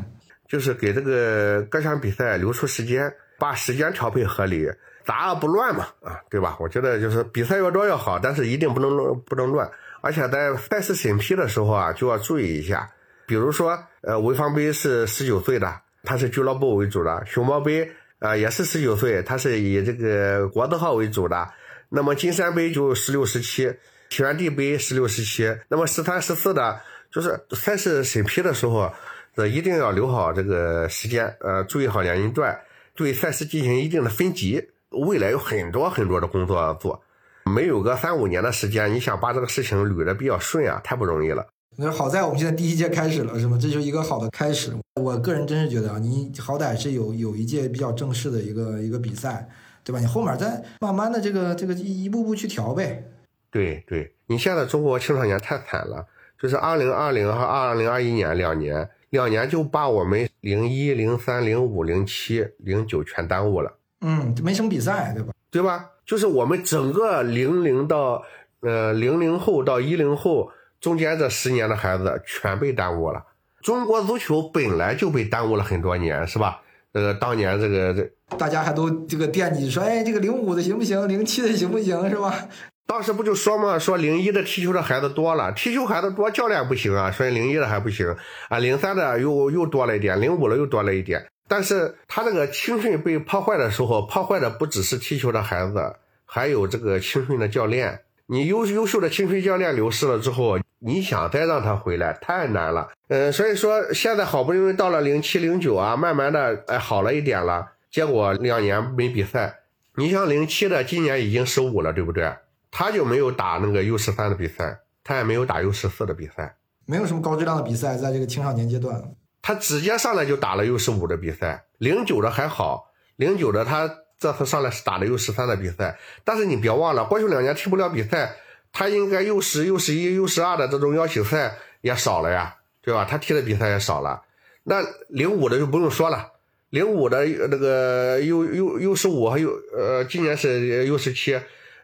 [0.50, 4.68] 就是给这个各项比赛留出时间，把时间调配合理，
[5.06, 6.56] 杂而不乱嘛，啊，对吧？
[6.58, 9.70] 我觉得就是比赛越多越好，但是一定不能乱，不能乱。
[10.00, 12.90] 而且在赛事审批的时候啊，就要注意一下，
[13.26, 21.48] 比如说，呃，潍坊杯是十九岁的，它是俱乐部为主的；熊猫杯啊也是十九岁，它是以这个国字号为主的。
[21.90, 23.72] 那么金山杯就十六、十七，
[24.08, 25.56] 起源地杯十六、十七。
[25.68, 26.80] 那么十三、十四的，
[27.12, 28.92] 就是赛事审批的时候，
[29.40, 32.60] 呃，一定要留好这个时间，呃，注意好年龄段，
[32.94, 34.62] 对赛事进行一定的分级。
[34.90, 37.02] 未来有很多很多的工作要做。
[37.46, 41.46] 没有个三五年的时间，你想把这个事情捋得比较顺啊，太不容易了。
[41.78, 43.56] 那好在我们现在第一届开始了，是吗？
[43.58, 44.76] 这就是一个好的开始。
[45.00, 49.48] 我个人真是觉得啊，你好歹是有有一届比较正式的一个一个比赛，
[49.82, 49.98] 对吧？
[49.98, 53.02] 你后面再慢慢的这个这个一步步去调呗。
[53.50, 56.06] 对对，你现在中国青少年太惨了，
[56.38, 63.76] 就是二零二零和二零二一年两年，两年就把我们零一、零三、零五、零七、零九全耽误了。
[64.00, 65.32] 嗯，没什么比赛，对吧？
[65.50, 65.90] 对吧？
[66.06, 68.22] 就是我们整个零零到
[68.60, 73.22] 呃零零后到一零后中间这十年的孩子全被耽误了。
[73.60, 76.62] 中国足球本来就被耽误了很多年，是吧？
[76.92, 81.06] 这个当年这个这大家还都这个惦记说，哎，这个零五的行不行？
[81.08, 82.08] 零七的行不行？
[82.08, 82.48] 是吧？
[82.90, 88.16] 当时不就说嘛，说零一的踢球的孩子多了，踢球孩子多，教练不行啊，所以零一的还不行
[88.48, 91.24] 啊，零三的又又多了一点，零五的又多了一点。
[91.46, 95.94] 但是他这个青训被破坏的时候，破坏的不只是踢球的孩子，
[96.26, 98.00] 还有这个青训的教练。
[98.26, 102.90] 你优优秀的青训教练流失了之后，你想再让他回来太难了。
[103.06, 107.68] 嗯，所以说现在好不容易到了零七零九啊，慢慢的哎好了一点了。
[107.88, 109.60] 结果两年没比赛。
[109.94, 112.32] 你像零七的今年已经十五了，对不对？
[112.70, 116.56] 他就没有打那个 U 十三的比赛，他也没有打 U 十四的比赛，
[116.86, 119.02] 没有什么高质量的比赛在这个青少年阶段。
[119.42, 128.36] 他直接上来就打了 U 十五的比赛，零九的还好，零九的他这次上来是打的 U 十三的比赛，但是你别忘了，过去两年踢不了比赛，
[128.72, 133.06] 他应该 U 十、U 十一、U 十二的这种邀请赛也少了呀，对吧？
[133.08, 134.22] 他踢的比赛也少了。
[134.64, 136.32] 那零五的就不用说了，
[136.68, 141.40] 零五的那个 U U U 十五还有呃，今年是 U 十七、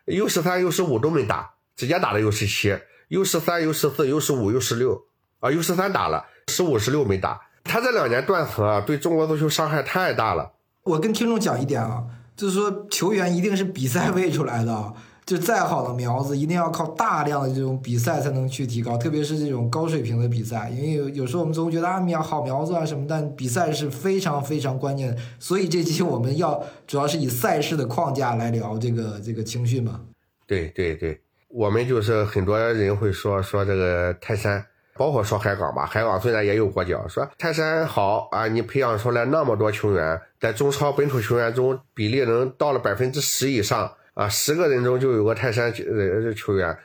[0.07, 5.05] U 十三、U 十五都没打，直接打了 U 十七、U 十三、U 十四、U 十五、U 十六
[5.41, 7.41] 啊，U 十三打了，十五、十六没打。
[7.65, 10.53] 他这两年断层啊，对中国足球伤害太大了。
[10.85, 12.05] 我跟听众讲一点啊，
[12.37, 14.95] 就是说球员一定是比赛喂出来的，
[15.27, 20.71] 就再好的苗子，一定要靠大量的这种比赛才能去提高，特别是这种高水平的比赛。
[20.71, 25.21] 因为有有时候我们总觉得啊苗好苗子啊什么，但比赛是非常非常关键的。
[25.41, 30.01] 所以这期我们要主要是以赛事的框架来聊这个 这个青训嘛。
[30.47, 34.65] 对对对，我们就是很多人会说说这个泰山。
[34.99, 46.79] 包括说海港吧，海港虽然也有国脚，说泰山好啊，你培养出来那么多球员，在中超本土球员中比例能到了百分之十以上啊，十个人中就有个泰山呃球员，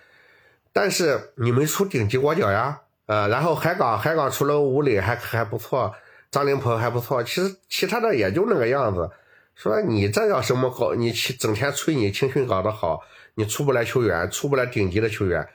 [0.74, 5.96] 但是你没出顶级国脚呀，呃，然后海港海港除了吴磊还还不错，
[6.30, 9.10] 张琳芃还不错，其实其他的也就那个样子，
[9.56, 10.94] 说你这叫什么好？
[10.94, 13.00] 你整天吹你青训搞得好，
[13.36, 15.48] 你出不来球员，出不来顶级的球员。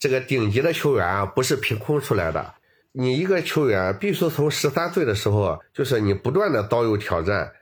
[0.00, 2.54] 这个顶级的球员啊，不是凭空出来的。
[2.90, 7.52] 你一个球员必须从十三岁的时候，就是你不断的遭遇挑战，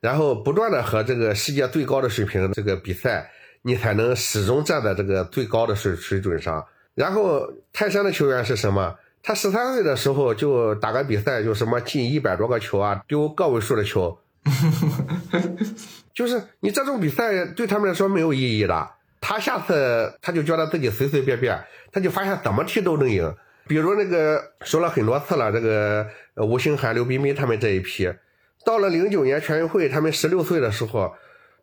[0.00, 3.30] 然后不断的和这个世界最高的水平这个比赛，
[3.62, 6.66] 你才能始终站在这个最高的水水准上。
[6.94, 8.96] 然后泰山的球员是什么？
[9.22, 14.16] 他十三岁的时候就打个比赛，就什么进一百多个球啊，丢个位数的球，
[16.14, 18.90] 就是你这种比赛对他们来说没有意义的。
[19.20, 23.34] 他下次他就觉得自己随随便便，他就发现怎么踢都能赢。
[23.66, 26.06] 比如那个说了很多次了，这个
[26.36, 28.08] 吴兴涵、刘彬彬他们这一批，
[28.66, 31.14] 到了零九年全运会，他们十六岁的时候，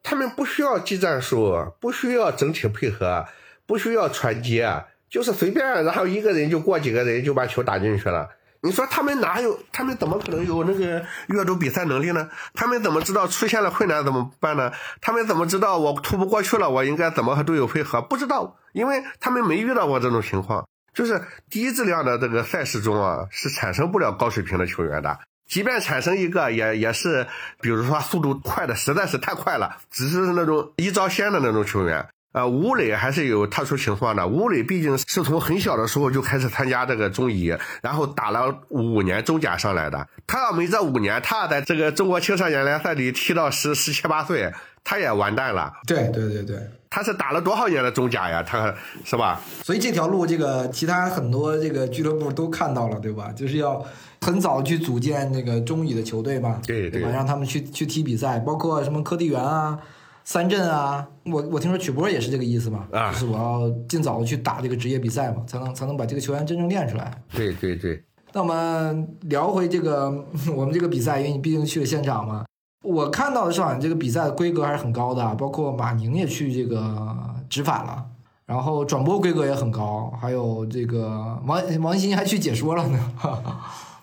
[0.04, 3.26] 他们不需要技战术，不需要整体配合，
[3.68, 8.30] 不需要传接，就是随便，然后一个人就过几个人就把球打进去了。
[8.62, 9.60] 你说他们哪有？
[9.74, 12.30] 他们怎么可能有那个阅读比赛能力呢？
[12.54, 14.72] 他们怎么知道出现了困难怎么办呢？
[15.02, 18.02] 他们怎么知道我突不过去了，我应该怎么和队友配合？
[18.02, 20.66] 不知道，因为他们没遇到过这种情况。
[20.94, 25.20] 就是低质量的这个赛事中啊，是产生不了高水平的球员的。
[25.54, 27.28] 即便产生一个，也也是，
[27.62, 32.08] 比如说速度快的实在是太快了，只是那种一招鲜的那种球员。
[32.32, 34.26] 呃，吴磊还是有特殊情况的。
[34.26, 40.08] 吴磊毕竟是从很小的时候就开始参加这个中乙，然后打了五年中甲上来的。
[40.26, 44.52] 他要没这五年，他在这个中国青少年联赛里踢到十十七八岁，
[44.84, 45.72] 他也完蛋了。
[45.86, 46.58] 对对对对，
[46.90, 48.42] 他是打了多少年的中甲呀？
[48.42, 48.74] 他
[49.06, 49.40] 是吧？
[49.64, 53.32] 所以这条路，这个其他很多这个俱乐部都看到了，对吧？
[53.36, 53.86] 就是要
[54.24, 57.10] 很早去组建那个中乙的球队嘛，对对吧？
[57.10, 59.78] 让他们去去踢比赛，包括什么科地园啊。
[60.26, 67.22] 三镇啊，我我听说曲波也是这个意思嘛，就是我要尽早的去打这个职业比赛嘛，才能才能把这个球员真正练出来。
[67.36, 68.02] 对对对。
[68.32, 70.10] 那我们聊回这个
[70.56, 72.46] 我们这个比赛，因为你毕竟去了现场嘛，
[72.84, 77.06] 我看到的是好像这个比赛的规格还是很高的，包括马宁也去这个
[77.50, 78.06] 执法了，
[78.46, 82.98] 然后转播规格也很高，还有这个王王鑫还去解说了呢。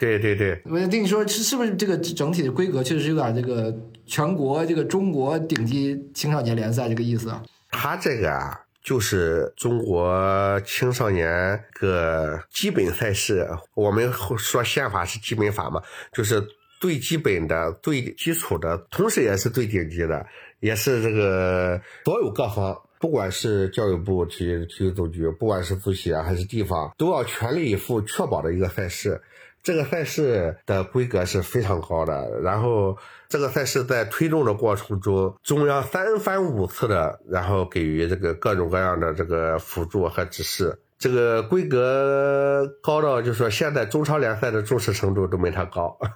[0.00, 3.72] 对对对，我跟你说是是不是这个整体的规格确实有点这个
[4.06, 7.42] 全国这个中国顶级青少年联赛这个意思啊？
[7.70, 15.82] 他这个啊，就是中国青少年个基本赛事，我们说宪法是基本法嘛，
[16.14, 16.42] 就是
[16.80, 20.24] 最基本的、最基础的，同时也是最顶级的，
[20.60, 29.20] 也是这个所有各方，不管是教育部体育体育总局，不管是足协还是地方，都要全力以赴确保的一个赛事。
[29.62, 32.96] 这个赛事的规格是非常高的，然后
[33.28, 45.96] 这个赛事在推动的过程中，中央三番五次的，然后给予这个各种各样的这个辅助和指示，这个规格高到就说现在中超联赛的重视程度都没它高。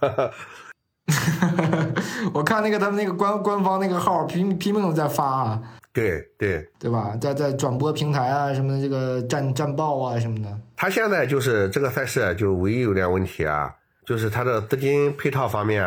[2.33, 5.63] 我看那个他们那个官官方那个号拼拼命的在发啊。
[5.95, 7.17] 对对对吧？
[7.21, 10.59] 在在转播平台啊，什么这个战战报啊什么的。
[10.77, 13.73] 他现在就是这个赛事，就唯一有点问题啊，
[14.05, 15.83] 就是他的资金配套方面，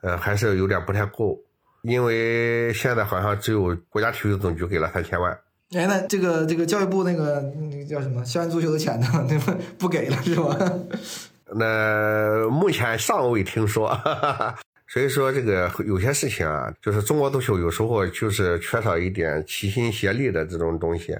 [0.00, 1.38] 呃，还是有点不太够，
[1.82, 5.32] 因为现在好像只有国家体育总局给了三千万。
[5.72, 7.40] 哎，那这个这个教育部那个
[7.70, 9.06] 那个叫什么校园足球的钱呢？
[9.30, 10.58] 那不不给了是吧？
[11.54, 13.96] 那目前尚未听说。
[14.96, 21.14] 所以说，这个有些事情啊，就是中国足球有时候就是缺少一点齐心协力的这种东西，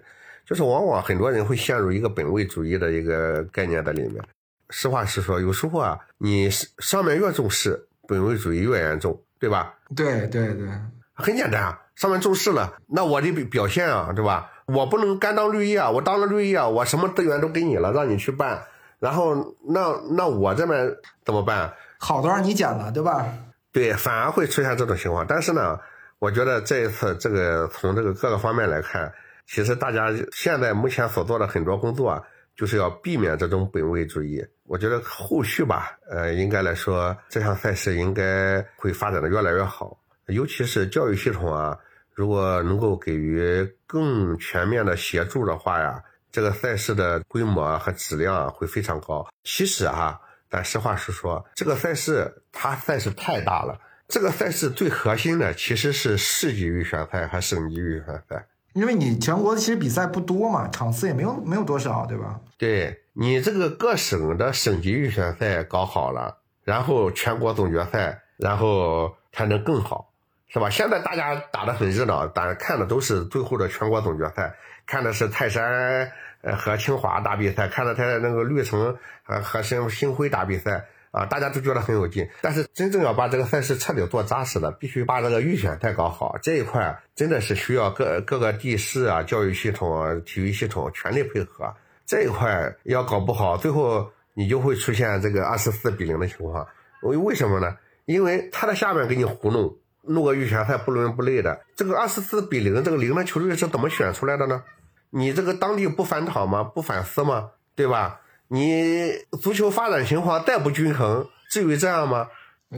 [0.47, 4.15] 就是往往很多人会陷入一个本位主义的一个概念在里面。
[4.71, 6.49] 实话实说，有时候啊，你
[6.79, 9.75] 上面越重视，本位主义越严重，对吧？
[9.95, 10.67] 对对对，
[11.13, 14.51] 很简单啊，上面重视了，那我的表现啊，对吧？
[14.69, 18.63] 我不能甘当绿叶啊，我当了绿叶，我什么资源都给你了，让你去办，
[19.01, 20.97] 然后那那我这边
[21.27, 21.75] 怎么办？
[21.99, 23.27] 好都让你捡了，对吧？
[23.77, 25.27] 对，反而会出现这种情况。
[25.27, 25.79] 但是呢，
[26.19, 29.13] 我觉得这一次这个从这个各个方面来看，
[29.47, 32.25] 其实大家现在目前所做的很多工作，
[32.57, 34.43] 就是要避免这种本位主义。
[34.65, 39.99] 我觉得后续吧，呃，应该来说，这项赛事应该会发展的越来越好。
[40.29, 41.79] 尤其是教育系统啊，
[42.15, 46.03] 如果能够给予更全面的协助的话呀，
[46.33, 49.29] 这个赛事的规模和质量会非常高。
[49.45, 50.19] 其实哈。
[50.57, 53.79] 但实话实说，这个赛事它赛事太大了。
[54.09, 62.41] 这个赛事最核心的其实是市级预选赛和省级预选赛，因为你全国其实比赛不多嘛，场次也没有没有多少，对吧？
[62.57, 70.11] 对你这个各省的省级预选赛搞好了，然后全国总决赛，然后才能更好，
[70.49, 70.71] 是吧？
[70.71, 76.11] 现在大家打得很热闹，大家看的都是最后的全国总决赛，看的是泰山。
[76.55, 82.29] 和清华打比赛，看到他那个绿城呃和星星辉打比赛啊，大家都觉得很有劲。
[82.43, 86.37] 但是真正要把这个赛事彻底做扎实的，必须把这个预选赛搞好。
[86.43, 91.75] 这一块真的是需要各各个地市啊、教育系统、体育系统全力配合。
[92.05, 96.69] 这一块要搞不好，最后你就会出现这个二十四比零的情况。
[97.03, 97.77] 为为什么呢？
[98.05, 101.61] 因为他在下面给你糊弄，弄个预选赛不伦不类的。
[101.75, 104.63] 这个二十四比零，这个零的球队是怎么选出来的呢？
[105.11, 106.63] 你这个当地不反讨吗？
[106.63, 107.51] 不反思吗？
[107.75, 108.21] 对吧？
[108.49, 109.11] 你
[109.43, 112.29] 足球发展情况再不均衡，至于这样吗？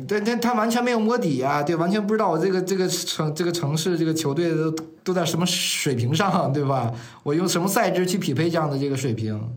[0.06, 4.70] 对，他他完全没有摸底啊，对，完全不知道我这个这个城这个城市这个球队都
[5.02, 6.92] 都在什么水平上，对吧？
[7.22, 9.56] 我用什么赛制去匹配这样的这个水平？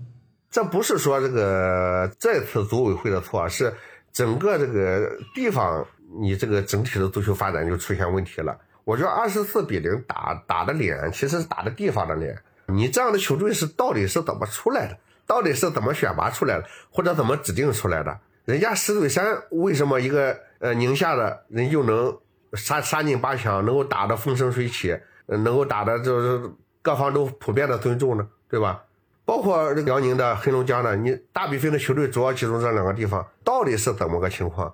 [0.50, 3.74] 这不是说这个这次组委会的错，是
[4.12, 5.86] 整个这个地方
[6.20, 8.58] 你这个整体的足球发展就出现问题了。
[8.84, 12.38] 我觉得二十四比零打打的脸，其实是打的地方的脸。
[12.74, 14.98] 你这样的球队是到底是怎么出来的？
[15.28, 18.20] 到底是怎么选拔出来的，或者怎么指定出来的？
[18.46, 22.18] 人家石嘴山为什么一个呃宁夏的人就能
[22.54, 24.98] 杀杀进八强，能够打得风生水起，
[25.28, 26.52] 能够打得就是
[26.82, 28.28] 各方都普遍的尊重呢？
[28.50, 28.84] 对吧？
[29.24, 34.74] 包括辽宁的、黑龙江的，你大比分的球队主要集中这两个地方，到底是怎么个情况？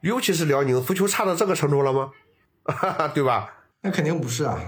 [0.00, 2.10] 尤其是辽宁足球差到这个程度了吗？
[2.64, 3.52] 哈 哈对吧？
[3.82, 4.58] 那肯定不是啊。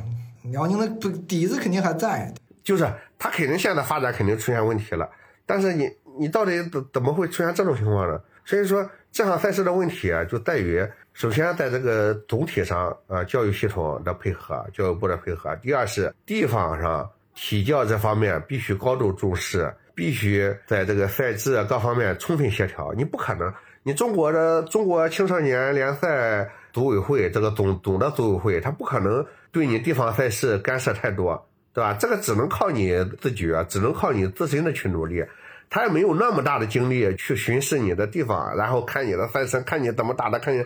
[0.42, 0.86] 辽宁的
[1.26, 2.34] 底子肯定还在。
[2.62, 2.86] 就是
[3.18, 5.08] 他肯定现在发展肯定出现问题了，
[5.46, 8.20] 但是你你到底怎怎么会出现这种情况呢？
[8.44, 22.92] 所以说这项赛事的问题啊，就在于首先在这个总体上啊，教育系统的配合，教育部的配合；第二是地方上体教这方面必须高度重视，必须在这个赛制各方面充分协调。
[22.94, 23.52] 你不可能，
[23.82, 31.48] 你中国的中国青少年联赛组委会这个总总的组委会，他不可能对你地方赛事干涉太多。
[31.74, 31.96] 对吧？
[31.98, 35.24] 这个只能靠你自觉，只能靠你自身的去努力。
[35.70, 40.62] 他也没有那么大的精力去巡视你的地方，然后看你的赛事，看你怎么打的，看你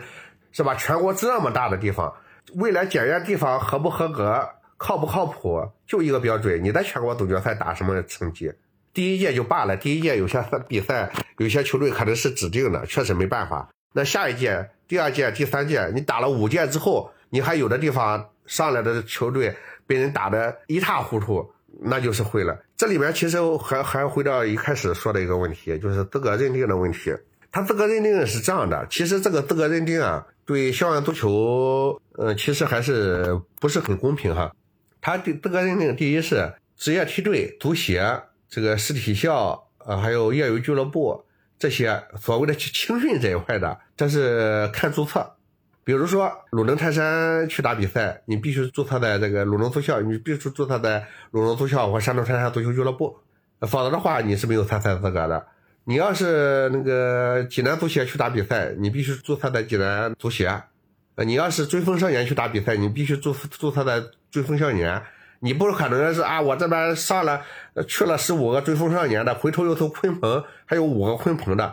[0.50, 0.74] 是吧？
[0.74, 2.12] 全国这么大的地方，
[2.54, 4.48] 未来检验地方合不合格、
[4.78, 8.52] 靠不靠谱，就一个标准：你在全国总决赛打什么成绩？
[8.92, 13.68] 第一届就罢了，第一届有些 比赛，有些球队可能是指定的，确实没办法。
[13.92, 19.54] 那下一届、第二届、第三届，你打了五届之后，你还有的地方上来的球队。
[19.86, 22.58] 被人打得一塌糊涂，那就是会了。
[22.76, 27.14] 这里面其实还还回到一开始说的一个问题，就是资格认定的问题。
[27.52, 34.52] 他资格认定是这样的，其实这个资格认定啊，对校园足球，嗯，其实还是不是很公平哈。
[35.00, 41.24] 他的资格认定，第一是职业梯队、足协、这个市体校啊，还有业余俱乐部
[41.58, 45.35] 这些所谓的青训这一块的，这是看注册。
[45.86, 53.16] 比如说鲁能泰山去打比赛，你必须注册在这个鲁能足校，你必须注册在鲁能足校或山东泰山足球俱乐部，
[53.60, 55.46] 否则的话你是没有参赛资格的。
[55.84, 60.60] 你要是那个济南足协去打比赛，你必须注册在济南足协。
[61.14, 65.00] 呃，你要是追风少年去打比赛，你必须注注册在追风少年。
[65.38, 67.42] 你不可能是啊，我这边上了
[67.86, 71.72] 去了十五个追风少年的，回头又从鲲鹏还有五个鲲鹏的。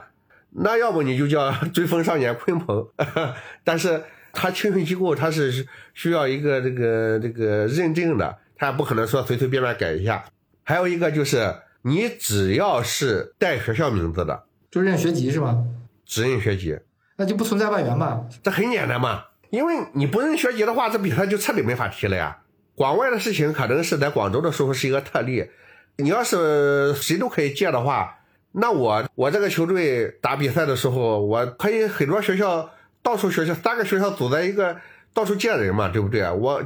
[0.56, 2.88] 那要不你就叫 追风少年 鲲鹏，
[3.64, 10.24] 但是他青训机构他是需要一个这个这个认证的，他不可能说随随便便改一下。
[10.64, 15.58] 还有一个就是你只要是带学校名字的，就认学籍是吧？
[16.06, 16.78] 只认学籍，
[17.18, 18.26] 那就不存在外援嘛？
[18.44, 22.40] 这很简单嘛，因为你不认学籍的话，这比赛就彻底没法踢了呀。
[22.76, 25.46] 广外的事情可能是在广州的时候是一个特例，
[25.98, 28.20] 你要是谁都可以借的话。
[28.56, 32.70] 那我我这个球队打比赛的时候，我可以很多学校
[33.02, 34.78] 到处学校三个学校组在一个
[35.12, 36.30] 到处见人嘛，对不对？
[36.30, 36.64] 我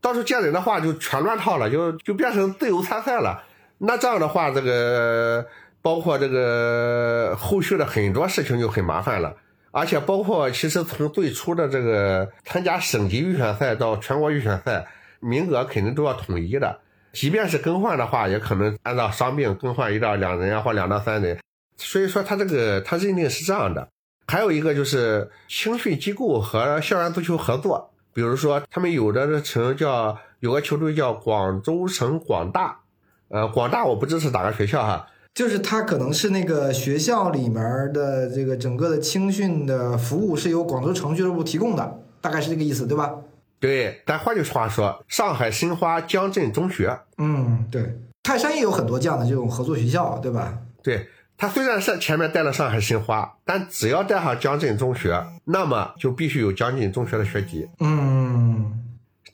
[0.00, 3.44] 到处见人的话就全乱套了，就就变成自由参赛了。
[3.78, 5.46] 那这样的话，这个
[5.82, 9.36] 包括这个后续的很多事情就很麻烦了，
[9.72, 14.86] 而且包括其实从最初的这个参加省级预选赛到全国预选赛，
[15.20, 16.78] 名额肯定都要统一的。
[17.12, 21.38] 即便是更换的话，也可能按照伤病更换一到两人啊，或两到三人。
[21.76, 23.88] 所以说，他这个他认定是这样的。
[24.28, 32.80] 还有一个就是青训机构和校园足球合作，比如说他们有的成叫有个球队叫广州城广大，
[33.28, 43.14] 呃，广大我不知是哪个学校哈，就是他可能是那个学校里面的这个整个的青训的服务是由广州城俱乐部提供的，大概是这个意思，对吧？
[43.58, 50.58] 对，但换句话说，上海申花江镇中学，嗯，对，泰山也有很多这样的这种合作学校，对吧？
[50.82, 57.66] 对，他虽然是前面带了上海申花，但只要带上江镇中学，那么就必须有江镇中学的学籍。
[57.80, 58.84] 嗯，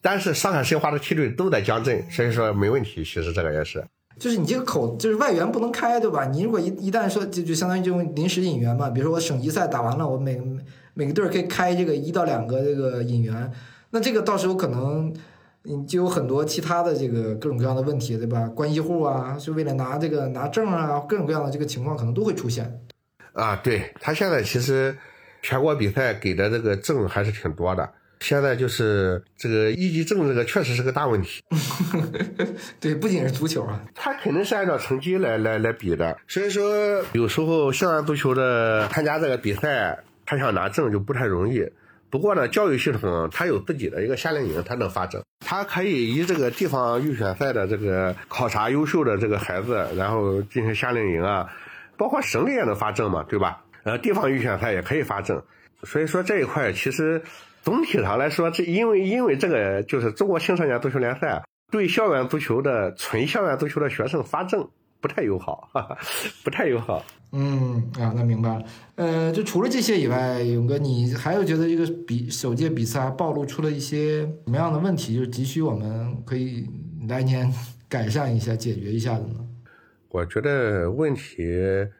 [0.00, 3.04] 但是上海申花的梯队都在江镇，所以说没问题。
[3.04, 3.84] 其实这个也是，
[4.18, 6.26] 就是你这个口就是外援不能开，对吧？
[6.26, 10.40] 你如果一一旦说就就相当于这种临时引援嘛，比如说我省级赛打完了，我每
[10.94, 13.52] 每个队可以开这个一到两个这个引援。
[13.94, 15.14] 那这个到时候可能，
[15.64, 18.48] 你就有很多其他的这个各种各样的问题，对吧？
[18.48, 22.80] 关系户啊，是为了拿这个拿证啊，各种各样的这个情况可能都会出现。
[23.34, 24.96] 啊，对他现在其实
[25.42, 27.88] 全国比赛给的这个证还是挺多的，
[28.20, 31.42] 现在就是这个一级证这个确实是个大问题。
[32.80, 41.68] 对，不仅是足球啊，他肯定是按照成绩来来来比的，所以说有时候校园足球的参加这个比赛，他想拿证就不太容易。
[42.12, 51.50] 不过呢，教育系统它有自己的一个夏令营，它能发证，它可以以这个地方预选赛的这个考察优秀的这个孩子，然后进行夏令营啊，
[51.96, 53.64] 包括省里也能发证嘛，对吧？
[53.84, 55.42] 呃，地方预选赛也可以发证，
[55.84, 57.22] 所以说这一块其实
[57.62, 64.68] 总体上来说，这因为因为这个就是中国青少年足球联赛对校园足球的纯校园足球的学生发证。
[65.02, 65.98] 不太友好，哈哈，
[66.44, 67.04] 不太友好。
[67.32, 68.64] 嗯啊，那明白了。
[68.94, 76.68] 呃，就除了这些以外，勇哥，你还有觉得这个比首届比赛暴露出了一些什么样的问题，就是急需我们可以
[77.08, 77.52] 来年
[77.88, 79.34] 改善一下、解决一下的呢？
[80.10, 81.42] 我觉得问题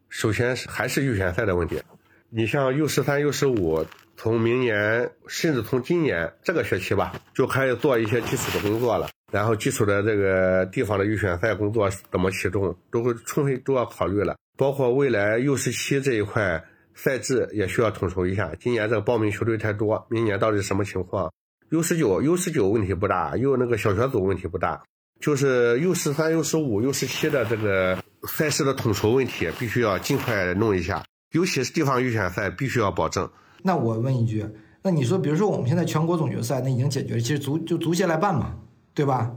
[0.08, 1.82] 首先是还是预选赛的问题。
[2.28, 3.84] 你像 U 十三、U 十五，
[4.16, 9.08] 从明年甚至从今年这个学期吧，就开始做一些基础的工作了。
[9.32, 14.36] 然后基础的这个地方的预选赛工作怎么启动，都会充分都要考虑了。
[14.58, 16.62] 包括未来 U 十七这一块
[16.94, 18.52] 赛制也需要统筹一下。
[18.60, 21.32] 今年这个报名球队太多，明年到底什么情况
[21.70, 24.82] ？U 十九、U 十九问题不大又那个小学组问题不大，
[25.18, 31.02] 就是 U 十三、U 十五、U 十七的这个赛事的统筹问题，必须要尽快弄一下。
[31.32, 33.30] 尤其是地方预选赛，必须要保证。
[33.62, 34.44] 那我问一句，
[34.82, 38.58] 那你说，比如说我们现在全国总决赛，那已经解决了，其实足就足协来办嘛，
[38.94, 39.32] 对吧？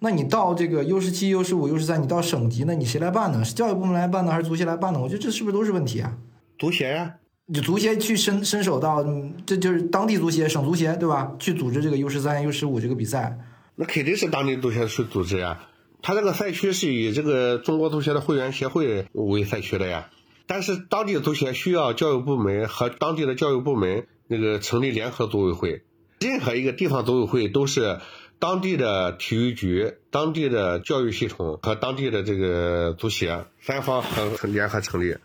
[0.00, 3.44] 那你到这个 U 十七、U 十五、U 十三，你到省级，那你谁来办呢？
[3.44, 5.00] 是教育部门来办呢，还是足协来办呢？
[5.00, 6.16] 我觉得这是不是都是问题啊？
[6.58, 7.14] 足协呀，
[7.46, 9.04] 你足协去伸伸手到，
[9.44, 11.34] 这就是当地足协、省足协，对吧？
[11.38, 13.38] 去组织这个 U 十三、U 十五这个比赛。
[13.74, 15.60] 那肯定是当地足协去组织呀。
[16.00, 20.10] 他这个赛区是以这个中国足协的会员协会为赛区的呀。
[20.46, 25.82] 但是当地足协需要教育部门和当地的教育部门那个成立联合组委会，
[26.20, 27.98] 任何一个地方组委会都是
[28.38, 35.16] 当地的体育局、当地的教育系统和当地的这个足协三方合联合成立。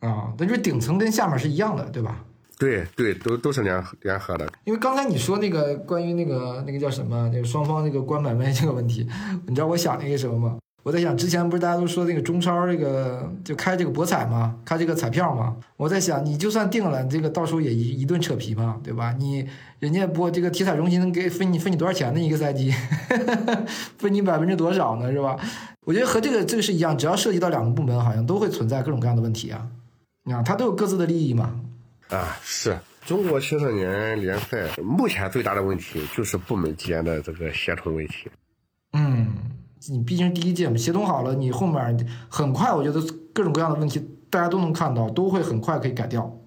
[0.00, 2.24] 啊，那就是顶层跟下面是一样的，对吧？
[2.58, 4.48] 对对，都都是联联合的。
[4.64, 9.08] 因为刚才你说那个关于那个那个叫什么，那个双方那个关买卖这个问题，
[9.46, 10.58] 你知道我想那个什么吗？
[10.84, 15.56] 我在想，之前不是大家都说那个中超这个就开这个博彩嘛，开这个彩票嘛。
[15.76, 19.14] 我在想，你就算定了，这个到时候也一一顿扯皮嘛，对吧？
[19.16, 22.18] 你人家播这个体彩中心能给分你分你多少钱呢？
[22.18, 22.74] 一个赛季，
[23.96, 25.12] 分你百分之多少呢？
[25.12, 25.38] 是吧？
[25.86, 29.68] 我觉得和这个这个是一样，只要涉及到两个部门，好像都会存在各种各样的问题啊。
[30.24, 31.60] 你看，它都有各自的利益嘛。
[32.08, 32.76] 啊，是
[33.06, 38.28] 中国青少年联赛目前最大的问题就是部门之间的这个协同问题。
[38.94, 39.28] 嗯。
[39.90, 43.00] 你毕竟第一届嘛，协同好了，你后面很快，我觉得
[43.32, 46.38] 各种各样的问题大家都能看到，都会很快可以改掉。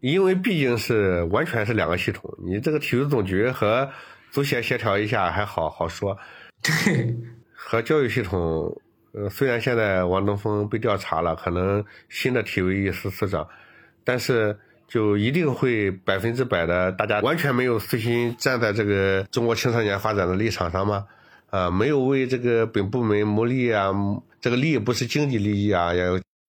[0.00, 3.88] 因为毕竟是完全是两个系统，你这个体育总局和
[4.30, 6.18] 足协协调一下还好好说。
[6.62, 7.16] 对。
[7.54, 8.82] 和教育系统，
[9.12, 13.48] 呃，虽然现在王登峰被调查了，可能新的体育司司长，
[14.04, 21.06] 但是就一定会百分之百的，大家完全没有私心站在这个中国青少年发展的立场上吗？
[21.54, 23.92] 啊，没有为这个本部门谋利啊，
[24.40, 26.04] 这个利不是经济利益啊，也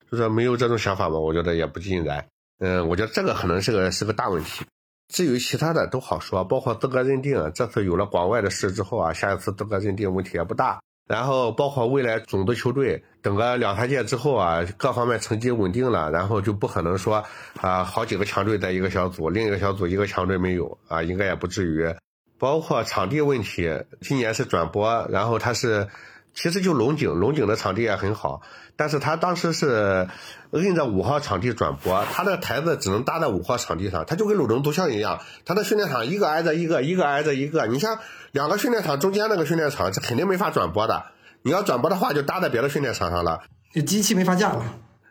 [0.09, 2.25] 就说没有这种想法嘛，我觉得也不尽然。
[2.57, 4.65] 嗯，我觉得这个可能是个是个大问题。
[5.13, 10.81] 至于其他的都好说，包括资格认定，这次有了广外的事之后啊，下一次资格认定问题也不大。
[11.07, 17.23] 然后包括未来种子球队，等个两三届之后啊，各方面成绩稳定了，然后就不可能说
[17.61, 21.95] 啊，好几个强队在一个小组，另一个小组一个强队没有啊，应该也不至于。
[22.37, 25.87] 包括场地问题，今年是转播，然后他是，
[26.33, 28.41] 其实就龙井，龙井的场地也很好，
[28.75, 30.09] 但是他当时是
[30.51, 37.99] 摁着五号场地转播，他的台子只能搭在五号场地上，他就跟鲁能足校一样，他的训练场一个挨着一个，一个挨着一个，你像
[38.31, 41.05] 两个训练场中间那个训练场，这肯定没法转播的，
[41.41, 43.43] 你要转播的话就搭在别的训练场上了，
[43.85, 44.65] 机器没法架了，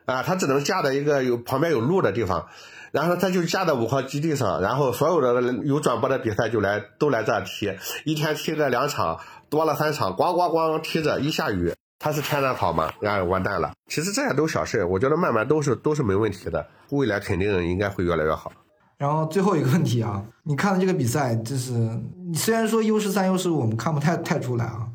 [0.05, 2.49] 啊，他只能架在一个有旁边有路的地方。
[2.95, 9.19] 然后他就架在五号基地上，然后所有的有转播的比赛就来都来这踢，一天踢个两场，
[9.51, 13.73] 多了三场，咣咣咣踢着，一下雨，他是天然好嘛，然后完蛋了。
[13.89, 18.53] 其实这些都小事，我觉得慢慢都是都是没问题的，未来肯定应该会越来越好。
[18.97, 24.87] 然后最后一个问题啊，你看这个比赛，就是你虽然说 U 十三、U 十五我们看不太太出来啊，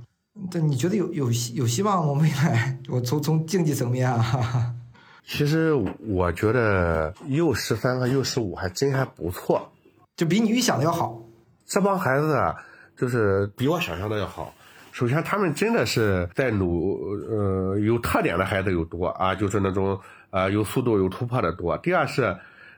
[0.49, 2.21] 但你觉得有有有希望吗？
[2.23, 4.17] 未来我从从竞技层面啊。
[4.21, 4.73] 哈哈
[5.29, 9.71] 其实我觉得 U 十三和 U 十五还真还不错，
[10.15, 11.21] 就比你预想的要好。
[11.67, 12.55] 这帮孩子啊，
[12.97, 14.51] 就是比我想象的要好。
[14.91, 16.97] 首先，他们真的是在努，
[17.29, 20.01] 呃，有特点的孩子有多啊，就是那种
[20.31, 21.77] 呃有速度、有突破的多。
[21.77, 22.35] 第二是，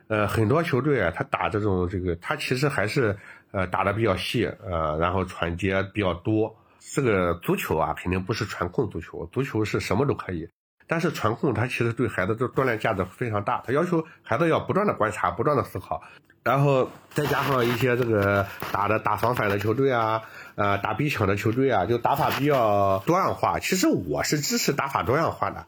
[0.08, 3.16] 呃，很多球队啊，他打这种这个，他其实还是
[3.52, 6.54] 呃打的比较细，呃，然后传接比较多。
[6.80, 10.46] 这个足球啊，肯定不是传控足球，足球是什么都可以。
[10.86, 16.02] 但是传控它其实对孩子的锻炼价值非常大，它要求孩子要不断的观察，不断的思考，
[16.42, 20.22] 然后 再加上一些这个打的打防反的球队啊，
[20.54, 23.58] 呃打逼抢的球队啊，就打法比较多样化。
[23.58, 25.66] 其实我是支持打法多样化的，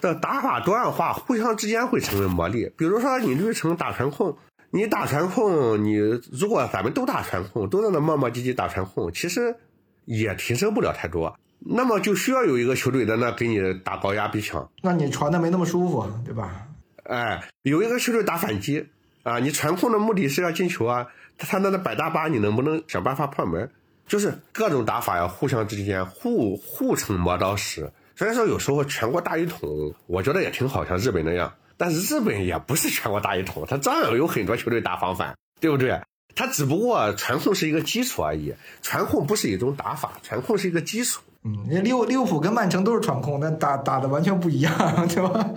[0.00, 2.72] 这打法多样化互相之间会成为魔力。
[2.76, 4.36] 比如说你绿城打传控，
[4.70, 9.56] 你打传控，你如果咱们都打传控，都在那磨磨唧唧打传控，其实
[10.04, 11.38] 也提升不了太多。
[11.68, 16.68] 那么就需要有一个球队在那给你打高压逼抢，那你传的没那么舒服，对吧？
[17.02, 18.86] 哎，有一个球队打反击
[19.22, 21.08] 啊，你传控的目的是要进球啊，
[21.38, 23.70] 他那那摆大巴，你能不能想办法破门？
[24.06, 27.90] 就是各种打法呀，互相之间互互成磨刀石。
[28.14, 36.00] 虽然说有时候全国大一统，我觉得也挺好，像日本那样，但是日本也不是全国大一统，他照样有很多球队打防反，对不对？
[36.36, 41.22] 他只不过传控是一个基础而已，传控不是一种打法，传控是一个基础。
[41.46, 44.74] 嗯，那利物利物浦跟曼城都是传控，但打打的完全不一样，
[45.06, 45.54] 对吧？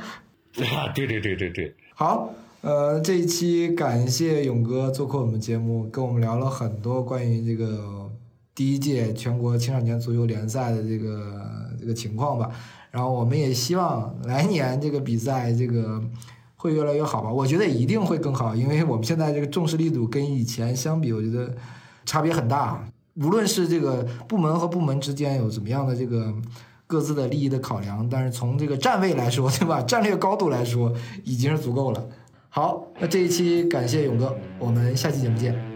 [0.78, 1.76] 啊，对对对对对。
[1.96, 2.30] 好，
[2.62, 8.10] 呃，这一期感谢勇哥做客我们节目，跟我们聊了很多关于这个
[8.54, 11.42] 第一届全国青少年足球联赛的这个
[11.80, 12.52] 这个情况吧。
[12.92, 16.02] 然后我们也希望来年这个比赛这个
[16.56, 17.32] 会越来越好吧。
[17.32, 21.56] 我觉得一定会更好，因为我们现在这个重视力度跟以前相比，我觉得
[22.06, 22.84] 差别很大。
[23.22, 26.34] 无论是这个部门和部门之间有怎么样的这个
[26.88, 29.82] 各自的利益的考量，但是从这个站位来说， 对吧？
[29.82, 30.94] 战略高度来说，
[31.24, 32.08] 已经是足够了。
[32.50, 35.69] 好，那这一期感谢勇哥，我们下期节目见。